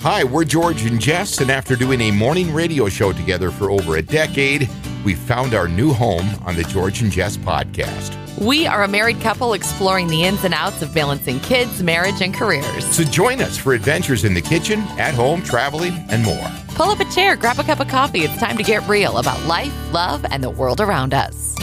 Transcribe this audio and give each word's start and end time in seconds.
Hi, 0.00 0.24
we're 0.24 0.44
George 0.44 0.82
and 0.84 1.00
Jess, 1.00 1.38
and 1.38 1.48
after 1.48 1.76
doing 1.76 2.00
a 2.00 2.10
morning 2.10 2.52
radio 2.52 2.88
show 2.88 3.12
together 3.12 3.52
for 3.52 3.70
over 3.70 3.98
a 3.98 4.02
decade, 4.02 4.68
we 5.04 5.14
found 5.14 5.54
our 5.54 5.68
new 5.68 5.92
home 5.92 6.28
on 6.44 6.56
the 6.56 6.64
George 6.64 7.02
and 7.02 7.12
Jess 7.12 7.36
podcast. 7.36 8.18
We 8.44 8.66
are 8.66 8.82
a 8.82 8.88
married 8.88 9.20
couple 9.20 9.52
exploring 9.52 10.08
the 10.08 10.24
ins 10.24 10.42
and 10.42 10.54
outs 10.54 10.82
of 10.82 10.92
balancing 10.92 11.38
kids, 11.38 11.84
marriage, 11.84 12.20
and 12.20 12.34
careers. 12.34 12.84
So 12.86 13.04
join 13.04 13.40
us 13.40 13.56
for 13.56 13.74
adventures 13.74 14.24
in 14.24 14.34
the 14.34 14.40
kitchen, 14.42 14.80
at 14.98 15.14
home, 15.14 15.40
traveling, 15.40 15.92
and 16.08 16.24
more. 16.24 16.50
Pull 16.74 16.90
up 16.90 16.98
a 16.98 17.04
chair, 17.12 17.36
grab 17.36 17.60
a 17.60 17.62
cup 17.62 17.78
of 17.78 17.86
coffee. 17.86 18.22
It's 18.22 18.36
time 18.38 18.56
to 18.56 18.64
get 18.64 18.84
real 18.88 19.18
about 19.18 19.40
life, 19.46 19.72
love, 19.92 20.26
and 20.32 20.42
the 20.42 20.50
world 20.50 20.80
around 20.80 21.14
us. 21.14 21.54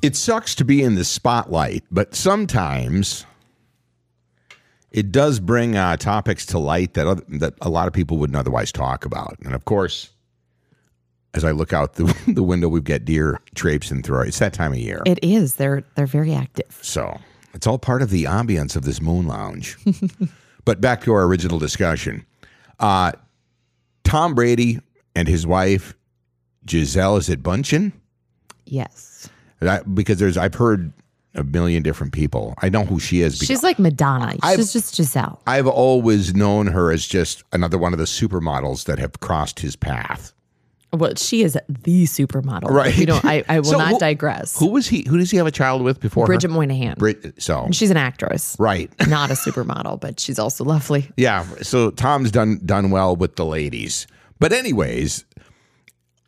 It 0.00 0.16
sucks 0.16 0.54
to 0.54 0.64
be 0.64 0.82
in 0.82 0.94
the 0.94 1.04
spotlight, 1.04 1.84
but 1.90 2.14
sometimes 2.14 3.26
it 4.92 5.10
does 5.10 5.40
bring 5.40 5.74
uh, 5.76 5.96
topics 5.96 6.46
to 6.46 6.58
light 6.58 6.94
that 6.94 7.06
other, 7.06 7.22
that 7.28 7.54
a 7.60 7.68
lot 7.68 7.88
of 7.88 7.92
people 7.92 8.18
wouldn't 8.18 8.36
otherwise 8.36 8.70
talk 8.70 9.04
about. 9.04 9.36
And 9.44 9.54
of 9.54 9.64
course, 9.64 10.10
as 11.34 11.44
I 11.44 11.50
look 11.50 11.72
out 11.72 11.94
the, 11.94 12.14
the 12.28 12.42
window, 12.42 12.68
we've 12.68 12.84
got 12.84 13.04
deer 13.04 13.40
traipsing 13.54 14.02
through. 14.02 14.22
It's 14.22 14.38
that 14.38 14.52
time 14.52 14.72
of 14.72 14.78
year, 14.78 15.02
It 15.06 15.18
is. 15.22 15.56
They're 15.56 15.82
they're 15.96 16.06
very 16.06 16.34
active. 16.34 16.78
so 16.82 17.18
it's 17.54 17.66
all 17.66 17.78
part 17.78 18.02
of 18.02 18.10
the 18.10 18.24
ambience 18.24 18.76
of 18.76 18.84
this 18.84 19.00
moon 19.02 19.26
lounge. 19.26 19.76
but 20.64 20.80
back 20.80 21.02
to 21.02 21.12
our 21.12 21.24
original 21.24 21.58
discussion. 21.58 22.24
Uh, 22.80 23.12
Tom 24.04 24.34
Brady 24.34 24.80
and 25.14 25.26
his 25.28 25.46
wife 25.46 25.94
Gisele 26.66 27.16
is 27.16 27.28
it 27.28 27.42
Bündchen? 27.42 27.92
Yes. 28.66 29.28
That- 29.60 29.94
because 29.94 30.18
there's 30.18 30.36
I've 30.36 30.54
heard 30.54 30.92
a 31.34 31.42
million 31.44 31.82
different 31.82 32.12
people. 32.12 32.54
I 32.60 32.68
know 32.68 32.84
who 32.84 32.98
she 33.00 33.22
is. 33.22 33.38
She's 33.38 33.62
like 33.62 33.78
Madonna. 33.78 34.36
I've- 34.42 34.56
She's 34.62 34.72
just 34.72 34.96
Gisele. 34.96 35.40
I've 35.46 35.66
always 35.66 36.34
known 36.34 36.66
her 36.68 36.90
as 36.92 37.06
just 37.06 37.42
another 37.52 37.78
one 37.78 37.92
of 37.92 37.98
the 37.98 38.04
supermodels 38.04 38.84
that 38.84 38.98
have 38.98 39.20
crossed 39.20 39.60
his 39.60 39.74
path. 39.76 40.32
Well, 40.94 41.14
she 41.16 41.42
is 41.42 41.54
the 41.68 42.04
supermodel. 42.04 42.68
Right. 42.68 42.94
You 42.94 43.06
don't 43.06 43.24
I, 43.24 43.42
I 43.48 43.60
will 43.60 43.64
So 43.64 43.78
not 43.78 43.92
who- 43.92 43.98
digress. 43.98 44.58
Who 44.58 44.66
was 44.66 44.86
he? 44.88 45.06
Who 45.08 45.16
does 45.16 45.30
he 45.30 45.38
have 45.38 45.46
a 45.46 45.50
child 45.50 45.80
with 45.80 46.00
before? 46.00 46.26
Bridget 46.26 46.50
her? 46.50 46.56
Moynahan. 46.58 46.98
Brit. 46.98 47.42
So 47.42 47.66
She's 47.72 47.90
an 47.90 47.96
actress. 47.96 48.54
right. 48.58 48.90
Not 49.08 49.30
a 49.30 49.34
supermodel, 49.34 50.02
but 50.02 50.20
she's 50.20 50.38
also 50.38 50.64
lovely. 50.64 51.10
Yeah. 51.16 51.46
So 51.62 51.92
Tom's 51.92 52.30
done 52.30 52.60
done 52.66 52.90
well 52.90 53.16
with 53.16 53.36
the 53.36 53.46
ladies. 53.46 54.06
But 54.38 54.52
anyways, 54.52 55.24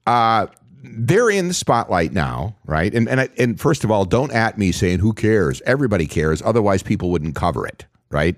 uh 0.07 0.47
they're 0.85 1.31
in 1.31 1.49
the 1.49 1.55
spotlight 1.55 2.13
now, 2.13 2.57
right? 2.67 2.95
And 2.95 3.09
and 3.09 3.23
I, 3.23 3.29
and 3.39 3.59
first 3.59 3.85
of 3.85 3.91
all, 3.91 4.05
don't 4.05 4.33
at 4.33 4.59
me 4.59 4.71
saying 4.73 4.99
who 4.99 5.13
cares. 5.13 5.63
Everybody 5.67 6.07
cares. 6.07 6.43
Otherwise, 6.43 6.83
people 6.83 7.11
wouldn't 7.11 7.35
cover 7.35 7.67
it, 7.67 7.87
right? 8.11 8.37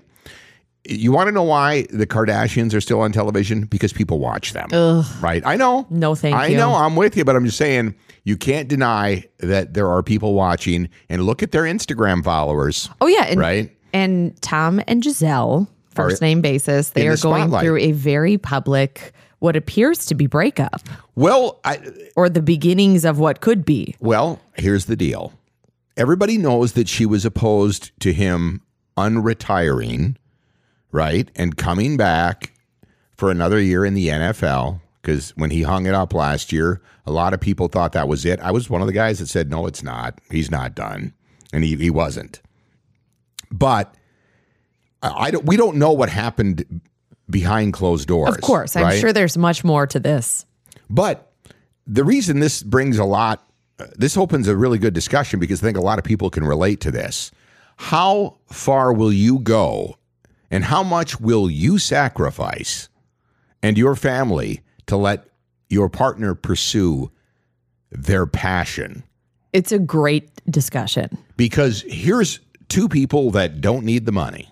You 0.89 1.11
want 1.11 1.27
to 1.27 1.33
know 1.33 1.43
why 1.43 1.85
the 1.89 2.07
Kardashians 2.07 2.73
are 2.73 2.79
still 2.79 3.01
on 3.01 3.11
television? 3.11 3.65
Because 3.65 3.91
people 3.91 4.19
watch 4.19 4.53
them, 4.53 4.69
right? 5.21 5.45
I 5.45 5.57
know. 5.57 5.85
No, 5.89 6.15
thank 6.15 6.35
I 6.35 6.47
you. 6.47 6.55
I 6.55 6.59
know. 6.59 6.73
I'm 6.73 6.95
with 6.95 7.17
you, 7.17 7.25
but 7.25 7.35
I'm 7.35 7.45
just 7.45 7.57
saying 7.57 7.93
you 8.23 8.37
can't 8.37 8.69
deny 8.69 9.25
that 9.39 9.73
there 9.73 9.89
are 9.89 10.01
people 10.01 10.33
watching. 10.33 10.87
And 11.09 11.23
look 11.23 11.43
at 11.43 11.51
their 11.51 11.63
Instagram 11.63 12.23
followers. 12.23 12.89
Oh 13.01 13.07
yeah, 13.07 13.25
and, 13.25 13.39
Right. 13.39 13.75
And 13.93 14.41
Tom 14.41 14.81
and 14.87 15.03
Gisele, 15.03 15.67
first 15.93 16.21
name 16.21 16.41
basis, 16.41 16.91
they 16.91 17.07
are 17.07 17.15
the 17.15 17.21
going 17.21 17.49
through 17.59 17.77
a 17.77 17.91
very 17.91 18.37
public, 18.37 19.11
what 19.39 19.55
appears 19.55 20.05
to 20.07 20.15
be 20.15 20.27
breakup, 20.27 20.81
Well, 21.15 21.59
I, 21.63 21.79
or 22.15 22.29
the 22.29 22.41
beginnings 22.41 23.05
of 23.05 23.19
what 23.19 23.41
could 23.41 23.65
be. 23.65 23.95
Well, 23.99 24.39
here's 24.55 24.85
the 24.85 24.95
deal. 24.95 25.33
Everybody 25.95 26.37
knows 26.37 26.73
that 26.73 26.87
she 26.87 27.05
was 27.05 27.25
opposed 27.25 27.91
to 28.01 28.13
him 28.13 28.61
unretiring, 28.97 30.15
right? 30.91 31.29
And 31.35 31.57
coming 31.57 31.97
back 31.97 32.53
for 33.15 33.31
another 33.31 33.59
year 33.59 33.85
in 33.85 33.93
the 33.93 34.07
NFL. 34.07 34.81
Because 35.01 35.29
when 35.37 35.51
he 35.51 35.61
hung 35.61 35.85
it 35.85 35.93
up 35.93 36.13
last 36.13 36.51
year, 36.51 36.81
a 37.05 37.11
lot 37.11 37.33
of 37.33 37.39
people 37.39 37.67
thought 37.67 37.93
that 37.93 38.07
was 38.07 38.25
it. 38.25 38.39
I 38.41 38.51
was 38.51 38.69
one 38.69 38.81
of 38.81 38.87
the 38.87 38.93
guys 38.93 39.19
that 39.19 39.27
said, 39.27 39.49
no, 39.49 39.65
it's 39.65 39.81
not. 39.81 40.19
He's 40.29 40.51
not 40.51 40.75
done. 40.75 41.13
And 41.53 41.63
he, 41.63 41.75
he 41.77 41.89
wasn't. 41.89 42.41
But 43.49 43.95
I 45.01 45.27
I 45.27 45.31
don't, 45.31 45.45
we 45.45 45.55
don't 45.55 45.77
know 45.77 45.93
what 45.93 46.09
happened 46.09 46.81
behind 47.29 47.73
closed 47.73 48.07
doors. 48.07 48.35
Of 48.35 48.41
course, 48.41 48.75
I'm 48.75 48.83
right? 48.83 48.99
sure 48.99 49.13
there's 49.13 49.37
much 49.37 49.63
more 49.63 49.87
to 49.87 49.99
this. 49.99 50.45
But 50.89 51.31
the 51.85 52.03
reason 52.03 52.39
this 52.39 52.63
brings 52.63 52.97
a 52.97 53.03
lot, 53.03 53.45
uh, 53.79 53.87
this 53.95 54.17
opens 54.17 54.47
a 54.47 54.55
really 54.55 54.77
good 54.77 54.93
discussion 54.93 55.39
because 55.39 55.61
I 55.61 55.65
think 55.65 55.77
a 55.77 55.81
lot 55.81 55.99
of 55.99 56.05
people 56.05 56.29
can 56.29 56.43
relate 56.43 56.81
to 56.81 56.91
this. 56.91 57.31
How 57.77 58.37
far 58.47 58.91
will 58.93 59.13
you 59.13 59.39
go 59.39 59.97
and 60.49 60.63
how 60.63 60.83
much 60.83 61.19
will 61.19 61.49
you 61.49 61.77
sacrifice 61.77 62.89
and 63.61 63.77
your 63.77 63.95
family 63.95 64.61
to 64.87 64.97
let 64.97 65.25
your 65.69 65.89
partner 65.89 66.33
pursue 66.33 67.11
their 67.91 68.25
passion? 68.25 69.03
It's 69.53 69.71
a 69.71 69.79
great 69.79 70.29
discussion. 70.49 71.17
Because 71.35 71.83
here's 71.87 72.39
two 72.69 72.89
people 72.89 73.31
that 73.31 73.61
don't 73.61 73.85
need 73.85 74.05
the 74.05 74.11
money. 74.11 74.49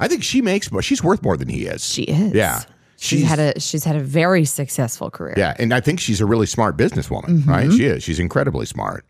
I 0.00 0.08
think 0.08 0.22
she 0.22 0.42
makes 0.42 0.70
more. 0.72 0.82
She's 0.82 1.02
worth 1.02 1.22
more 1.22 1.36
than 1.36 1.48
he 1.48 1.66
is. 1.66 1.84
She 1.84 2.02
is. 2.02 2.32
Yeah. 2.32 2.60
She's, 2.96 3.20
She's- 3.20 3.28
had 3.28 3.38
a 3.40 3.60
she's 3.60 3.84
had 3.84 3.96
a 3.96 4.00
very 4.00 4.44
successful 4.44 5.10
career. 5.10 5.34
Yeah, 5.36 5.56
and 5.58 5.74
I 5.74 5.80
think 5.80 5.98
she's 5.98 6.20
a 6.20 6.26
really 6.26 6.46
smart 6.46 6.76
businesswoman, 6.76 7.24
mm-hmm. 7.24 7.50
right? 7.50 7.72
She 7.72 7.84
is. 7.84 8.04
She's 8.04 8.20
incredibly 8.20 8.64
smart. 8.64 9.04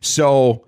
So 0.00 0.64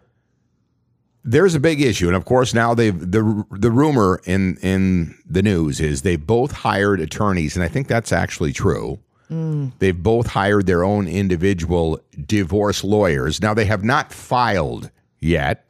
there's 1.23 1.55
a 1.55 1.61
big 1.61 1.81
issue, 1.81 2.09
and 2.09 2.17
of 2.17 2.25
course 2.25 2.53
now 2.53 2.75
they've 2.75 2.99
the 2.99 3.45
the 3.53 3.71
rumor 3.71 4.21
in 4.25 4.57
in 4.63 5.15
the 5.29 5.43
news 5.43 5.79
is 5.81 6.03
they've 6.03 6.27
both 6.27 6.51
hired 6.51 7.01
attorneys, 7.01 7.55
and 7.55 7.65
I 7.65 7.69
think 7.69 7.87
that's 7.87 8.13
actually 8.13 8.53
true. 8.53 8.99
Mm. 9.31 9.73
They've 9.79 10.03
both 10.03 10.27
hired 10.27 10.67
their 10.67 10.83
own 10.83 11.07
individual 11.07 12.01
divorce 12.27 12.83
lawyers. 12.83 13.41
Now 13.41 13.55
they 13.55 13.67
have 13.67 13.85
not 13.85 14.13
filed 14.13 14.91
yet, 15.21 15.65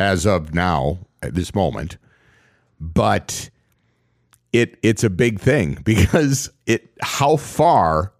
as 0.00 0.26
of 0.26 0.54
now 0.54 0.98
at 1.22 1.34
this 1.34 1.54
moment, 1.54 1.96
but 2.80 3.50
it 4.52 4.76
it's 4.82 5.04
a 5.04 5.10
big 5.10 5.38
thing 5.38 5.78
because 5.84 6.50
it 6.66 6.90
how 7.00 7.36
far 7.36 8.12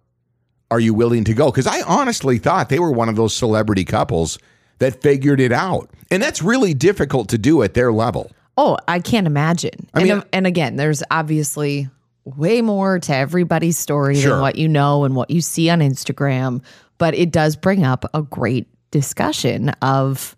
are 0.69 0.79
you 0.79 0.93
willing 0.93 1.25
to 1.25 1.33
go? 1.33 1.51
Because 1.51 1.67
I 1.67 1.81
honestly 1.81 2.37
thought 2.37 2.69
they 2.69 2.79
were 2.79 2.91
one 2.91 3.09
of 3.09 3.17
those 3.17 3.33
celebrity 3.35 3.83
couples 3.83 4.39
that 4.79 5.01
figured 5.01 5.41
it 5.41 5.51
out, 5.51 5.89
and 6.09 6.23
that's 6.23 6.41
really 6.41 6.73
difficult 6.73 7.27
to 7.29 7.37
do 7.37 7.61
at 7.63 7.73
their 7.73 7.91
level. 7.91 8.31
Oh, 8.57 8.77
I 8.87 8.99
can't 8.99 9.27
imagine. 9.27 9.87
I 9.93 9.99
and, 10.01 10.09
mean- 10.09 10.23
and 10.31 10.47
again, 10.47 10.75
there's 10.77 11.03
obviously 11.11 11.89
way 12.23 12.61
more 12.61 12.99
to 12.99 13.15
everybody's 13.15 13.77
story 13.77 14.15
Sure. 14.15 14.31
than 14.33 14.41
what 14.41 14.55
you 14.55 14.67
know 14.67 15.03
and 15.03 15.15
what 15.15 15.29
you 15.31 15.41
see 15.41 15.69
on 15.69 15.79
Instagram, 15.79 16.61
but 16.99 17.15
it 17.15 17.31
does 17.31 17.55
bring 17.55 17.83
up 17.83 18.05
a 18.13 18.21
great 18.21 18.67
discussion 18.91 19.69
of 19.81 20.35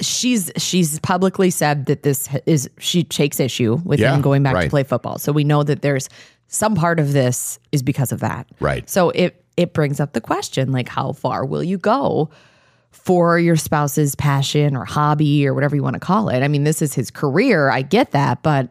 she's 0.00 0.50
she's 0.56 0.98
publicly 1.00 1.50
said 1.50 1.86
that 1.86 2.02
this 2.02 2.28
is 2.46 2.68
she 2.78 3.04
takes 3.04 3.38
issue 3.40 3.80
with 3.84 4.00
Yeah, 4.00 4.14
him 4.14 4.20
going 4.22 4.42
back 4.42 4.54
right. 4.54 4.64
to 4.64 4.70
play 4.70 4.82
football. 4.84 5.18
So 5.18 5.32
we 5.32 5.44
know 5.44 5.62
that 5.62 5.82
there's 5.82 6.08
some 6.48 6.74
part 6.74 6.98
of 6.98 7.12
this 7.12 7.58
is 7.72 7.82
because 7.82 8.12
of 8.12 8.20
that. 8.20 8.46
Right. 8.60 8.88
So 8.88 9.10
it 9.10 9.44
it 9.56 9.72
brings 9.74 10.00
up 10.00 10.12
the 10.12 10.20
question 10.20 10.72
like 10.72 10.88
how 10.88 11.12
far 11.12 11.44
will 11.44 11.62
you 11.62 11.78
go 11.78 12.30
for 12.90 13.38
your 13.38 13.56
spouse's 13.56 14.14
passion 14.16 14.74
or 14.76 14.84
hobby 14.84 15.46
or 15.46 15.54
whatever 15.54 15.76
you 15.76 15.82
want 15.82 15.94
to 15.94 16.00
call 16.00 16.28
it. 16.28 16.42
I 16.42 16.48
mean, 16.48 16.64
this 16.64 16.82
is 16.82 16.92
his 16.94 17.10
career. 17.10 17.70
I 17.70 17.82
get 17.82 18.10
that, 18.12 18.42
but 18.42 18.68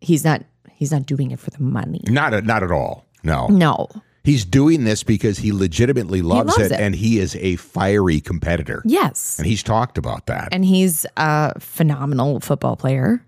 he's 0.00 0.24
not 0.24 0.42
he's 0.70 0.90
not 0.92 1.06
doing 1.06 1.30
it 1.30 1.38
for 1.38 1.50
the 1.50 1.62
money. 1.62 2.00
Not 2.08 2.34
at, 2.34 2.44
not 2.44 2.62
at 2.62 2.70
all. 2.72 3.04
No, 3.22 3.46
No. 3.48 3.86
He's 4.24 4.44
doing 4.44 4.84
this 4.84 5.02
because 5.02 5.38
he 5.38 5.52
legitimately 5.52 6.22
loves, 6.22 6.58
loves 6.58 6.70
it, 6.70 6.72
it. 6.72 6.80
and 6.80 6.94
he 6.94 7.18
is 7.18 7.36
a 7.36 7.56
fiery 7.56 8.20
competitor. 8.20 8.82
Yes. 8.84 9.38
And 9.38 9.46
he's 9.46 9.62
talked 9.62 9.98
about 9.98 10.26
that. 10.26 10.48
And 10.52 10.64
he's 10.64 11.06
a 11.16 11.58
phenomenal 11.58 12.40
football 12.40 12.76
player, 12.76 13.24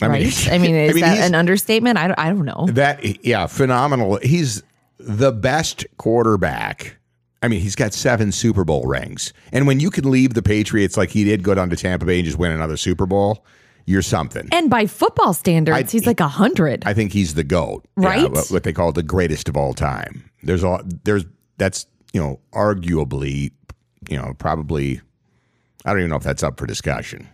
I 0.00 0.08
mean, 0.08 0.22
right? 0.24 0.48
I 0.52 0.58
mean, 0.58 0.74
is 0.74 1.00
that 1.00 1.18
an 1.18 1.34
understatement? 1.34 1.98
I 1.98 2.08
don't, 2.08 2.18
I 2.18 2.28
don't 2.28 2.44
know. 2.44 2.66
That 2.70 3.24
yeah, 3.24 3.46
phenomenal. 3.46 4.18
He's 4.22 4.62
the 4.98 5.32
best 5.32 5.86
quarterback. 5.98 6.96
I 7.42 7.48
mean, 7.48 7.60
he's 7.60 7.74
got 7.74 7.92
seven 7.92 8.30
Super 8.30 8.64
Bowl 8.64 8.86
rings. 8.86 9.32
And 9.50 9.66
when 9.66 9.80
you 9.80 9.90
can 9.90 10.08
leave 10.08 10.34
the 10.34 10.42
Patriots 10.42 10.96
like 10.96 11.10
he 11.10 11.24
did, 11.24 11.42
go 11.42 11.54
down 11.54 11.70
to 11.70 11.76
Tampa 11.76 12.06
Bay 12.06 12.18
and 12.18 12.24
just 12.24 12.38
win 12.38 12.52
another 12.52 12.76
Super 12.76 13.04
Bowl, 13.04 13.44
you're 13.86 14.02
something. 14.02 14.48
And 14.52 14.70
by 14.70 14.86
football 14.86 15.32
standards, 15.34 15.76
I- 15.76 15.82
he's 15.90 16.06
like 16.06 16.20
a 16.20 16.28
hundred. 16.28 16.84
I 16.86 16.94
think 16.94 17.12
he's 17.12 17.34
the 17.34 17.44
goat, 17.44 17.84
Right? 17.96 18.30
what- 18.30 18.48
what 18.48 18.62
they 18.62 18.72
call 18.72 18.92
the 18.92 19.02
greatest 19.02 19.48
of 19.48 19.56
all 19.56 19.74
time. 19.74 20.24
There's 20.42 20.64
all 20.64 20.80
there's 21.04 21.24
that's 21.58 21.86
you 22.12 22.20
know 22.20 22.40
arguably, 22.54 23.52
you 24.08 24.16
know, 24.16 24.34
probably. 24.38 25.00
I 25.84 25.90
don't 25.90 25.98
even 26.00 26.10
know 26.10 26.16
if 26.16 26.22
that's 26.22 26.42
up 26.42 26.58
for 26.58 26.66
discussion. 26.66 27.28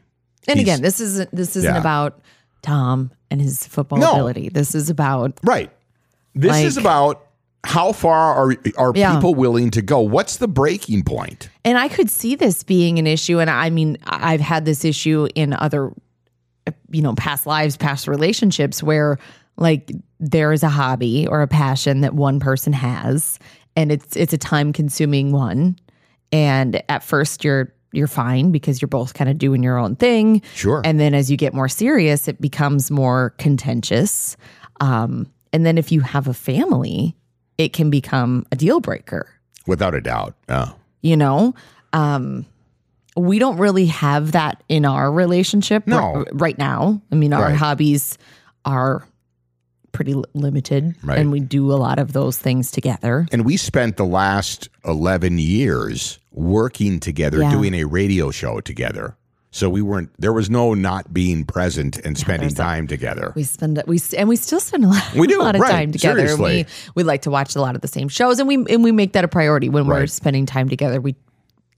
And 0.47 0.59
He's- 0.59 0.65
again, 0.67 0.83
this 0.83 1.01
isn't 1.01 1.35
this 1.35 1.57
isn't 1.57 1.75
Yeah. 1.75 1.81
about 1.81 2.21
Tom 2.63 3.11
and 3.31 3.41
his 3.41 3.67
football 3.67 3.99
No. 3.99 4.13
ability. 4.13 4.49
This 4.49 4.75
is 4.75 4.89
about 4.91 5.39
Right. 5.45 5.71
This 6.35 6.51
Like- 6.53 6.65
is 6.67 6.77
about 6.77 7.25
how 7.65 7.93
far 7.93 8.35
are 8.35 8.57
are 8.79 8.93
Yeah. 8.95 9.15
people 9.17 9.35
willing 9.35 9.71
to 9.73 9.83
go? 9.83 10.01
What's 10.01 10.37
the 10.37 10.49
breaking 10.49 11.03
point? 11.05 11.51
and 11.65 11.77
I 11.77 11.89
could 11.89 12.09
see 12.09 12.35
this 12.35 12.63
being 12.63 12.99
an 12.99 13.07
issue. 13.07 13.39
And 13.41 13.51
I 13.51 13.69
mean, 13.69 13.99
I've 14.07 14.41
had 14.41 14.65
this 14.65 14.85
issue 14.87 15.29
in 15.35 15.53
other, 15.53 15.93
you 16.91 17.03
know, 17.03 17.15
past 17.15 17.47
lives, 17.47 17.77
past 17.77 18.09
relationships 18.09 18.83
where 18.83 19.19
like 19.57 19.91
there 20.21 20.53
is 20.53 20.63
a 20.63 20.69
hobby 20.69 21.27
or 21.27 21.43
a 21.43 21.49
passion 21.49 22.01
that 22.03 22.15
one 22.15 22.41
person 22.41 22.73
has, 22.73 23.39
and 23.77 23.91
it's 23.93 24.17
it's 24.17 24.33
a 24.33 24.39
time 24.39 24.73
consuming 24.73 25.33
one. 25.33 25.77
And 26.33 26.83
at 26.89 27.03
first 27.03 27.45
you're 27.45 27.73
you're 27.93 28.07
fine 28.07 28.53
because 28.53 28.83
you're 28.83 28.89
both 28.89 29.15
kind 29.15 29.31
of 29.31 29.39
doing 29.39 29.63
your 29.63 29.79
own 29.79 29.97
thing. 29.97 30.43
Sure. 30.55 30.83
And 30.85 31.01
then 31.01 31.15
as 31.15 31.31
you 31.31 31.37
get 31.37 31.55
more 31.55 31.69
serious, 31.69 32.29
it 32.29 32.41
becomes 32.41 32.91
more 32.91 33.35
contentious. 33.39 34.37
Um, 34.81 35.27
and 35.55 35.65
then 35.65 35.79
if 35.79 35.91
you 35.91 36.01
have 36.03 36.29
a 36.29 36.35
family, 36.35 37.17
it 37.57 37.73
can 37.73 37.89
become 37.89 38.47
a 38.53 38.57
deal 38.57 38.81
breaker 38.81 39.29
Without 39.67 39.95
a 39.95 40.01
doubt. 40.01 40.35
Yeah. 40.49 40.73
you 41.03 41.17
know 41.17 41.55
um 41.93 42.45
we 43.19 43.39
don't 43.39 43.57
really 43.59 43.87
have 43.87 44.33
that 44.33 44.63
in 44.69 44.85
our 44.85 45.11
relationship 45.13 45.87
No. 45.87 45.99
r- 45.99 46.27
right 46.33 46.57
now 46.59 47.01
i 47.13 47.15
mean 47.15 47.33
our 47.33 47.43
Right. 47.45 47.57
hobbies 47.57 48.17
are 48.65 49.05
pretty 49.93 50.15
li- 50.15 50.25
limited 50.35 50.95
Right. 51.03 51.19
and 51.19 51.33
we 51.33 51.41
do 51.41 51.73
a 51.73 51.75
lot 51.77 51.99
of 51.99 52.13
those 52.13 52.37
things 52.39 52.71
together 52.71 53.27
And 53.33 53.45
we 53.45 53.57
spent 53.57 53.97
the 53.97 54.05
last 54.07 54.69
11 54.85 55.39
years 55.39 56.19
working 56.33 57.01
together, 57.01 57.41
Yeah. 57.41 57.51
doing 57.51 57.75
a 57.75 57.85
radio 57.85 58.31
show 58.31 58.61
together. 58.61 59.17
So 59.51 59.69
we 59.71 59.81
weren't, 59.83 60.11
there 60.19 60.33
was 60.33 60.49
no 60.51 60.75
not 60.75 61.13
being 61.13 61.45
present 61.45 61.99
and 62.05 62.17
spending 62.19 62.43
there's 62.51 62.53
a- 62.53 62.57
time 62.63 62.87
together. 62.87 63.33
we 63.35 63.43
spend 63.45 63.83
we 63.89 63.99
and 64.17 64.29
we 64.29 64.37
still 64.37 64.61
spend 64.61 64.85
a 64.85 64.89
lot, 64.89 65.03
We 65.17 65.27
do, 65.27 65.41
a 65.41 65.43
lot 65.43 65.55
of 65.57 65.63
right, 65.63 65.71
time 65.73 65.91
together 65.93 66.21
seriously. 66.29 66.67
we 66.95 67.03
we 67.03 67.03
like 67.03 67.23
to 67.23 67.31
watch 67.31 67.57
a 67.57 67.61
lot 67.61 67.75
of 67.75 67.81
the 67.81 67.89
same 67.89 68.09
shows 68.09 68.39
and 68.39 68.47
we 68.47 68.57
and 68.73 68.85
we 68.85 68.93
make 68.93 69.15
that 69.15 69.25
a 69.25 69.29
priority 69.29 69.69
when 69.71 69.87
we're 69.87 70.07
spending 70.07 70.45
time 70.47 70.69
together 70.69 71.01
we 71.01 71.17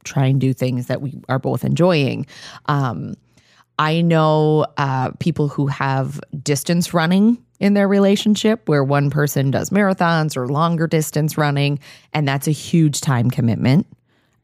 try 0.05 0.27
and 0.27 0.41
do 0.41 0.53
things 0.53 0.87
that 0.87 1.01
we 1.01 1.19
are 1.29 1.39
both 1.39 1.65
enjoying 1.65 2.27
um 2.67 3.15
I 3.81 4.03
know 4.03 4.67
uh, 4.77 5.13
people 5.21 5.49
who 5.49 5.67
have 5.67 6.21
distance 6.43 6.93
running 6.93 7.43
in 7.61 7.73
their 7.73 7.89
relationship 7.89 8.69
where 8.69 8.85
one 8.85 9.09
person 9.09 9.51
does 9.51 9.71
marathons 9.71 10.37
or 10.37 10.49
longer 10.49 10.87
distance 10.87 11.39
running, 11.39 11.79
and 12.13 12.29
that's 12.29 12.47
a 12.47 12.51
huge 12.51 13.01
time 13.01 13.31
commitment 13.31 13.87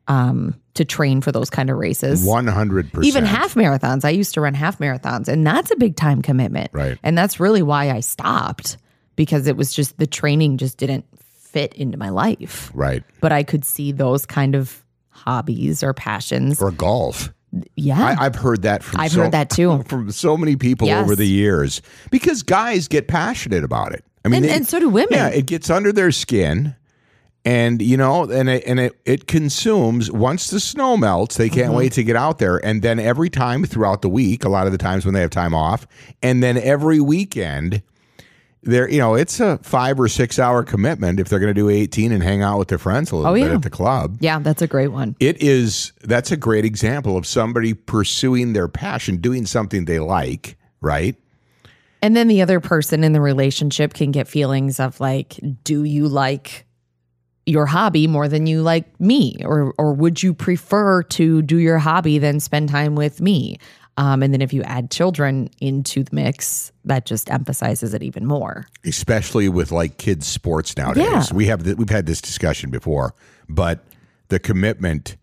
um, 0.08 0.58
to 0.72 0.86
train 0.86 1.20
for 1.20 1.32
those 1.32 1.50
kind 1.50 1.68
of 1.68 1.76
races. 1.76 2.26
100%. 2.26 3.04
Even 3.04 3.26
half 3.26 3.54
marathons. 3.54 4.06
I 4.06 4.10
used 4.10 4.32
to 4.34 4.40
run 4.40 4.54
half 4.54 4.78
marathons, 4.78 5.28
and 5.28 5.46
that's 5.46 5.70
a 5.70 5.76
big 5.76 5.96
time 5.96 6.22
commitment. 6.22 6.70
Right. 6.72 6.98
And 7.02 7.16
that's 7.16 7.38
really 7.38 7.62
why 7.62 7.90
I 7.90 8.00
stopped 8.00 8.78
because 9.16 9.46
it 9.48 9.56
was 9.58 9.74
just 9.74 9.98
the 9.98 10.06
training 10.06 10.56
just 10.56 10.78
didn't 10.78 11.04
fit 11.18 11.74
into 11.74 11.98
my 11.98 12.08
life. 12.08 12.70
Right. 12.72 13.04
But 13.20 13.32
I 13.32 13.42
could 13.42 13.66
see 13.66 13.92
those 13.92 14.24
kind 14.24 14.54
of 14.54 14.82
hobbies 15.26 15.82
or 15.82 15.92
passions. 15.92 16.60
Or 16.60 16.70
golf. 16.70 17.32
Yeah. 17.74 17.98
I, 18.18 18.26
I've 18.26 18.34
heard 18.34 18.62
that 18.62 18.82
from 18.82 19.00
I've 19.00 19.12
so, 19.12 19.22
heard 19.22 19.32
that 19.32 19.50
too. 19.50 19.82
from 19.86 20.10
so 20.12 20.36
many 20.36 20.56
people 20.56 20.86
Yes. 20.88 21.02
over 21.02 21.16
the 21.16 21.26
years 21.26 21.80
because 22.10 22.42
guys 22.42 22.86
get 22.88 23.08
passionate 23.08 23.64
about 23.64 23.92
it. 23.92 24.04
I 24.24 24.28
mean, 24.28 24.44
And- 24.44 24.52
and 24.52 24.66
so 24.66 24.78
do 24.80 24.88
women. 24.88 25.12
Yeah, 25.12 25.28
it 25.28 25.46
gets 25.46 25.70
under 25.70 25.92
their 25.92 26.10
skin, 26.12 26.74
and 27.44 27.80
you 27.80 27.96
know, 27.96 28.24
and 28.24 28.48
it, 28.48 28.64
and 28.66 28.80
it 28.80 28.92
it 29.04 29.26
consumes. 29.28 30.10
Once 30.10 30.50
the 30.50 30.58
snow 30.60 30.96
melts, 30.96 31.36
they 31.36 31.48
Mm-hmm. 31.48 31.60
can't 31.60 31.72
wait 31.74 31.92
to 31.92 32.02
get 32.02 32.16
out 32.16 32.38
there, 32.38 32.58
and 32.64 32.82
then 32.82 32.98
every 32.98 33.30
time 33.30 33.64
throughout 33.64 34.02
the 34.02 34.08
week, 34.08 34.44
a 34.44 34.48
lot 34.48 34.66
of 34.66 34.72
the 34.72 34.78
times 34.78 35.04
when 35.04 35.14
they 35.14 35.20
have 35.20 35.30
time 35.30 35.54
off, 35.54 35.86
and 36.22 36.42
then 36.42 36.56
every 36.58 37.00
weekend. 37.00 37.82
There, 38.66 38.90
you 38.90 38.98
know, 38.98 39.14
it's 39.14 39.40
a 39.40 39.58
five 39.62 39.98
or 39.98 40.08
six 40.08 40.38
hour 40.38 40.62
commitment 40.64 41.20
if 41.20 41.28
they're 41.28 41.38
going 41.38 41.54
to 41.54 41.60
do 41.60 41.68
18 41.70 42.12
and 42.12 42.22
hang 42.22 42.42
out 42.42 42.58
with 42.58 42.68
their 42.68 42.78
friends 42.78 43.12
a 43.12 43.16
little 43.16 43.30
Oh, 43.30 43.34
bit 43.34 43.46
yeah. 43.48 43.54
at 43.54 43.62
the 43.62 43.70
club 43.70 44.18
yeah, 44.20 44.38
that's 44.40 44.60
a 44.60 44.66
great 44.66 44.88
one. 44.92 45.16
it 45.20 45.40
is 45.40 45.92
that's 46.02 46.30
a 46.32 46.36
great 46.36 46.64
example 46.64 47.16
of 47.16 47.26
somebody 47.26 47.72
pursuing 47.74 48.52
their 48.52 48.68
passion 48.68 49.18
doing 49.18 49.46
something 49.46 49.84
they 49.86 50.00
like 50.00 50.56
right 50.80 51.16
And 52.02 52.14
then 52.16 52.28
the 52.28 52.42
other 52.42 52.60
person 52.60 53.04
in 53.04 53.12
the 53.12 53.20
relationship 53.20 53.94
can 53.94 54.10
get 54.12 54.28
feelings 54.28 54.78
of 54.80 55.00
like, 55.00 55.40
do 55.64 55.84
you 55.84 56.08
like 56.08 56.66
your 57.46 57.66
hobby 57.66 58.06
more 58.08 58.26
than 58.28 58.46
you 58.46 58.60
like 58.62 58.98
me? 59.00 59.36
Or 59.44 59.72
or 59.78 59.92
would 59.94 60.22
you 60.22 60.34
prefer 60.34 61.02
to 61.04 61.42
do 61.42 61.58
your 61.58 61.78
hobby 61.78 62.18
than 62.18 62.40
spend 62.40 62.68
time 62.68 62.96
with 62.96 63.20
me? 63.20 63.58
Um, 63.98 64.22
and 64.22 64.32
then 64.32 64.42
if 64.42 64.52
you 64.52 64.62
add 64.64 64.90
children 64.90 65.48
into 65.60 66.02
the 66.04 66.14
mix, 66.14 66.70
that 66.84 67.06
just 67.06 67.30
emphasizes 67.30 67.94
it 67.94 68.02
even 68.02 68.26
more. 68.26 68.66
especially 68.84 69.48
with 69.48 69.72
like 69.72 69.96
kids 69.98 70.26
sports 70.26 70.76
nowadays 70.76 71.04
Yeah. 71.04 71.24
we 71.34 71.46
have 71.46 71.64
th- 71.64 71.76
we've 71.76 71.88
had 71.90 72.06
this 72.06 72.20
discussion 72.20 72.70
before 72.70 73.14
but 73.48 73.84
the 74.28 74.38
commitment 74.38 75.16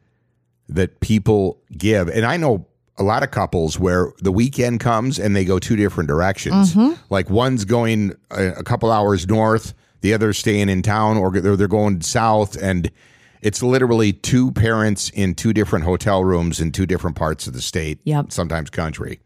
that 0.70 1.00
people 1.02 1.62
give 1.78 2.08
and 2.10 2.26
i 2.26 2.36
know 2.38 2.66
a 2.98 3.04
lot 3.04 3.24
of 3.24 3.32
couples 3.32 3.80
where 3.80 4.12
the 4.20 4.32
weekend 4.32 4.80
comes 4.80 5.20
and 5.20 5.36
they 5.36 5.44
go 5.46 5.60
two 5.60 5.76
different 5.76 6.08
directions 6.08 6.76
like 7.10 7.30
one's 7.30 7.66
going 7.66 8.14
a, 8.32 8.48
a 8.60 8.64
couple 8.64 8.92
hours 8.92 9.28
north 9.28 9.74
the 10.02 10.14
other's 10.14 10.38
staying 10.38 10.70
in 10.70 10.82
town 10.82 11.18
or 11.18 11.32
they're, 11.32 11.56
they're 11.56 11.68
going 11.68 12.02
south 12.02 12.56
and 12.62 12.92
it's 13.44 13.62
literally 13.62 14.14
two 14.14 14.52
parents 14.52 15.10
in 15.12 15.36
two 15.36 15.54
different 15.54 15.86
hotel 15.86 16.24
rooms 16.24 16.60
in 16.60 16.72
two 16.72 16.86
different 16.86 17.16
parts 17.16 17.46
of 17.48 17.54
the 17.54 17.62
state 17.62 18.00
Yep. 18.06 18.32
sometimes 18.32 18.70
country 18.70 19.20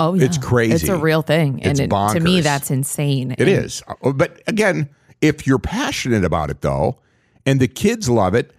Oh, 0.00 0.14
yeah. 0.14 0.24
It's 0.24 0.38
crazy. 0.38 0.74
It's 0.74 0.88
a 0.88 0.96
real 0.98 1.22
thing. 1.22 1.60
It's 1.60 1.78
and 1.78 1.92
it, 1.92 2.14
to 2.14 2.18
me, 2.20 2.40
that's 2.40 2.68
insane. 2.72 3.32
It 3.38 3.46
is. 3.46 3.80
Uh, 4.02 4.10
But 4.12 4.42
again, 4.48 4.88
if 5.20 5.46
you're 5.46 5.60
passionate 5.60 6.24
about 6.24 6.50
it 6.50 6.62
though, 6.62 6.98
and 7.46 7.60
the 7.60 7.68
kids 7.68 8.08
love 8.08 8.34
it, 8.34 8.50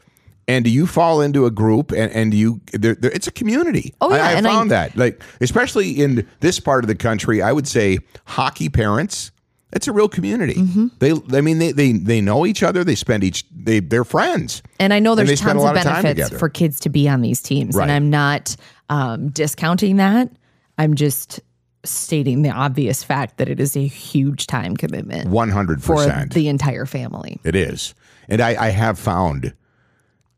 and 0.48 0.66
you 0.66 0.88
fall 0.88 1.20
into 1.20 1.46
a 1.46 1.52
group 1.52 1.92
and, 1.92 2.10
and 2.14 2.34
you, 2.34 2.62
there 2.72 2.96
there- 2.96 3.12
it's 3.12 3.28
a 3.28 3.34
community. 3.34 3.94
Oh, 4.00 4.16
yeah, 4.16 4.28
I, 4.28 4.32
and 4.32 4.48
I- 4.48 4.52
found 4.52 4.72
that. 4.72 4.96
Like, 4.96 5.22
especially 5.42 5.90
in 5.92 6.26
this 6.40 6.58
part 6.62 6.86
of 6.86 6.88
the 6.88 6.96
country, 6.96 7.42
I 7.42 7.52
would 7.52 7.68
say 7.68 7.98
hockey 8.26 8.70
parents, 8.70 9.32
it's 9.76 9.88
a 9.88 9.92
real 9.92 10.08
community. 10.08 10.56
Mm-hmm. 10.56 10.88
They, 11.00 11.12
I 11.38 11.42
mean, 11.42 11.60
they, 11.60 11.74
they, 11.74 11.92
they 11.92 12.22
know 12.22 12.46
each 12.46 12.64
other. 12.64 12.84
They 12.86 12.96
spend 12.96 13.26
each, 13.26 13.44
they, 13.52 13.82
they're 13.82 14.06
friends. 14.06 14.64
And 14.80 14.94
I 14.94 15.00
know 15.00 15.16
there's 15.16 15.40
tons 15.42 15.62
of 15.62 15.70
of 15.70 15.76
benefits 15.76 16.10
together. 16.10 16.40
for 16.40 16.48
kids 16.48 16.80
to 16.82 16.90
be 16.90 17.10
on 17.10 17.22
these 17.22 17.42
teams. 17.42 17.76
Right. 17.76 17.84
And 17.84 17.92
I'm 17.92 18.10
not 18.10 18.56
um, 18.90 19.30
discounting 19.30 19.98
that. 19.98 20.32
I'm 20.78 20.96
just 20.96 21.42
stating 21.84 22.42
the 22.42 22.50
obvious 22.50 23.04
fact 23.04 23.38
that 23.38 23.50
it 23.50 23.60
is 23.60 23.76
a 23.76 23.86
huge 23.86 24.48
time 24.48 24.78
commitment 24.78 25.30
100%. 25.30 25.82
for 25.82 26.34
the 26.34 26.48
entire 26.48 26.86
family. 26.86 27.40
It 27.44 27.56
is. 27.56 27.94
And 28.30 28.42
I, 28.42 28.68
I 28.68 28.70
have 28.70 28.98
found 28.98 29.54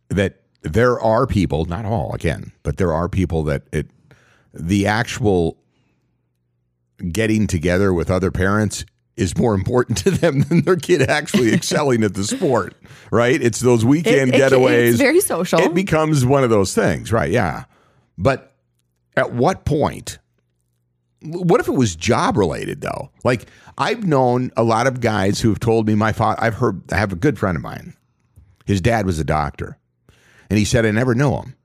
that 0.10 0.42
there 0.64 1.00
are 1.00 1.28
people, 1.28 1.66
not 1.66 1.86
all 1.86 2.14
again, 2.14 2.52
but 2.64 2.78
there 2.78 2.92
are 2.92 3.08
people 3.08 3.44
that 3.44 3.64
it 3.72 3.88
the 4.54 4.88
actual 4.88 5.58
getting 7.12 7.46
together 7.46 7.94
with 7.94 8.10
other 8.10 8.32
parents 8.32 8.84
is 9.18 9.38
more 9.38 9.54
important 9.56 9.98
to 10.04 10.12
them 10.12 10.42
than 10.42 10.62
their 10.62 10.76
kid 10.78 11.02
actually 11.10 11.54
excelling 11.54 12.04
at 12.04 12.14
the 12.14 12.24
sport, 12.24 12.76
right? 13.12 13.42
It's 13.42 13.60
those 13.60 13.84
weekend 13.84 14.34
It- 14.34 14.40
it- 14.40 14.52
getaways. 14.52 14.90
it's 14.90 14.98
very 14.98 15.20
social. 15.20 15.60
It 15.60 15.74
becomes 15.74 16.26
one 16.26 16.44
of 16.44 16.50
those 16.50 16.74
things, 16.74 17.12
right? 17.12 17.32
Yeah. 17.32 17.66
But 18.18 18.54
at 19.16 19.34
what 19.34 19.66
point 19.66 20.20
what 21.24 21.60
if 21.60 21.68
it 21.68 21.72
was 21.74 21.96
job 21.96 22.38
related 22.38 22.82
though? 22.82 23.10
Like 23.24 23.48
I've 23.78 24.06
known 24.06 24.52
a 24.56 24.64
lot 24.64 24.86
of 24.88 25.02
guys 25.02 25.42
who 25.42 25.50
have 25.50 25.60
told 25.60 25.88
me 25.88 25.96
my 25.96 26.12
father. 26.14 26.40
I've 26.42 26.54
heard. 26.54 26.82
I 26.94 26.98
have 26.98 27.12
a 27.12 27.16
good 27.16 27.38
friend 27.40 27.56
of 27.58 27.64
mine. 27.64 27.96
His 28.66 28.82
dad 28.82 29.06
was 29.08 29.18
a 29.20 29.24
doctor, 29.24 29.78
and 30.50 30.60
he 30.60 30.64
said 30.66 30.86
I 30.86 30.92
never 30.92 31.16
knew 31.16 31.32
him 31.36 31.56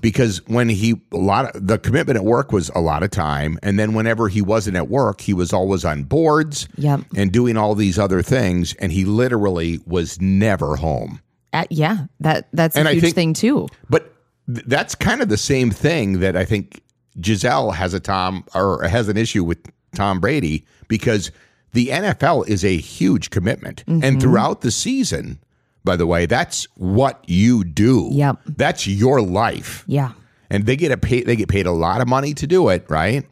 because 0.00 0.38
when 0.46 0.68
he 0.68 1.00
a 1.12 1.16
lot 1.16 1.54
of 1.54 1.66
the 1.66 1.78
commitment 1.78 2.16
at 2.16 2.24
work 2.24 2.52
was 2.52 2.70
a 2.74 2.80
lot 2.80 3.02
of 3.02 3.10
time, 3.10 3.58
and 3.62 3.78
then 3.78 3.92
whenever 3.94 4.28
he 4.28 4.40
wasn't 4.40 4.76
at 4.76 4.88
work, 4.88 5.20
he 5.20 5.34
was 5.34 5.52
always 5.52 5.84
on 5.84 6.04
boards 6.04 6.68
Yep. 6.76 7.00
and 7.16 7.32
doing 7.32 7.56
all 7.56 7.74
these 7.74 7.98
other 7.98 8.22
things, 8.22 8.74
and 8.74 8.92
he 8.92 9.04
literally 9.04 9.80
was 9.86 10.20
never 10.20 10.76
home. 10.76 11.20
Uh, 11.52 11.64
yeah, 11.70 12.06
that 12.20 12.48
that's 12.52 12.76
And 12.76 12.88
a 12.88 12.92
huge 12.92 13.02
think- 13.04 13.14
thing 13.14 13.32
too. 13.34 13.68
But 13.90 14.14
th- 14.52 14.64
that's 14.66 14.94
kind 14.94 15.20
of 15.20 15.28
the 15.28 15.36
same 15.36 15.70
thing 15.70 16.20
that 16.20 16.34
I 16.36 16.44
think 16.46 16.80
Gisele 17.20 17.72
has 17.72 17.92
a 17.92 18.00
Tom 18.00 18.44
or 18.54 18.82
has 18.84 19.08
an 19.08 19.18
issue 19.18 19.44
with 19.44 19.58
Tom 19.94 20.18
Brady 20.18 20.64
because 20.88 21.30
the 21.74 21.88
NFL 21.88 22.48
is 22.48 22.64
a 22.64 22.76
huge 22.78 23.28
commitment. 23.28 23.84
Mm-hmm. 23.86 24.02
And 24.02 24.20
throughout 24.20 24.62
the 24.62 24.70
season, 24.70 25.38
by 25.84 25.96
the 25.96 26.06
way, 26.06 26.26
that's 26.26 26.66
what 26.76 27.22
you 27.26 27.64
do. 27.64 28.08
Yep. 28.12 28.38
That's 28.46 28.86
your 28.86 29.20
life. 29.20 29.84
Yeah. 29.86 30.12
And 30.50 30.66
they 30.66 30.76
get 30.76 30.92
a 30.92 30.96
pay, 30.96 31.22
they 31.22 31.36
get 31.36 31.48
paid 31.48 31.66
a 31.66 31.72
lot 31.72 32.00
of 32.00 32.08
money 32.08 32.34
to 32.34 32.46
do 32.46 32.68
it, 32.68 32.84
right? 32.88 33.26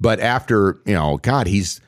But 0.00 0.20
after, 0.20 0.78
you 0.86 0.94
know, 0.94 1.18
God, 1.18 1.46
he's 1.46 1.80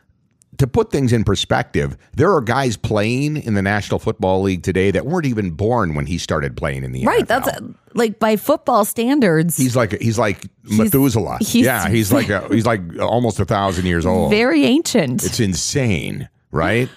to 0.59 0.67
put 0.67 0.91
things 0.91 1.13
in 1.13 1.23
perspective, 1.23 1.99
there 2.15 2.33
are 2.33 2.41
guys 2.41 2.79
playing 2.79 3.37
in 3.37 3.53
the 3.53 3.61
National 3.61 3.99
Football 3.99 4.41
League 4.41 4.63
today 4.63 4.91
that 4.91 5.05
weren't 5.05 5.27
even 5.27 5.51
born 5.51 5.95
when 5.95 6.07
he 6.07 6.17
started 6.17 6.57
playing 6.57 6.83
in 6.83 6.93
the 6.93 7.05
Right. 7.05 7.25
NFL. 7.25 7.27
That's 7.29 7.49
uh, 7.49 7.61
like 7.93 8.19
by 8.19 8.37
football 8.37 8.87
standards, 8.87 9.57
He's 9.59 9.77
like 9.77 10.01
he's 10.01 10.19
like 10.19 10.47
Methuselah. 10.65 11.39
he's- 11.43 11.67
yeah, 11.67 11.89
he's 11.91 12.11
like 12.11 12.31
a, 12.31 12.49
he's 12.51 12.65
like 12.65 12.81
almost 12.99 13.39
a 13.39 13.45
thousand 13.45 13.85
years 13.87 14.07
old. 14.07 14.31
very 14.31 14.65
ancient. 14.65 15.23
It's 15.25 15.41
insane, 15.41 16.29
right? 16.51 16.89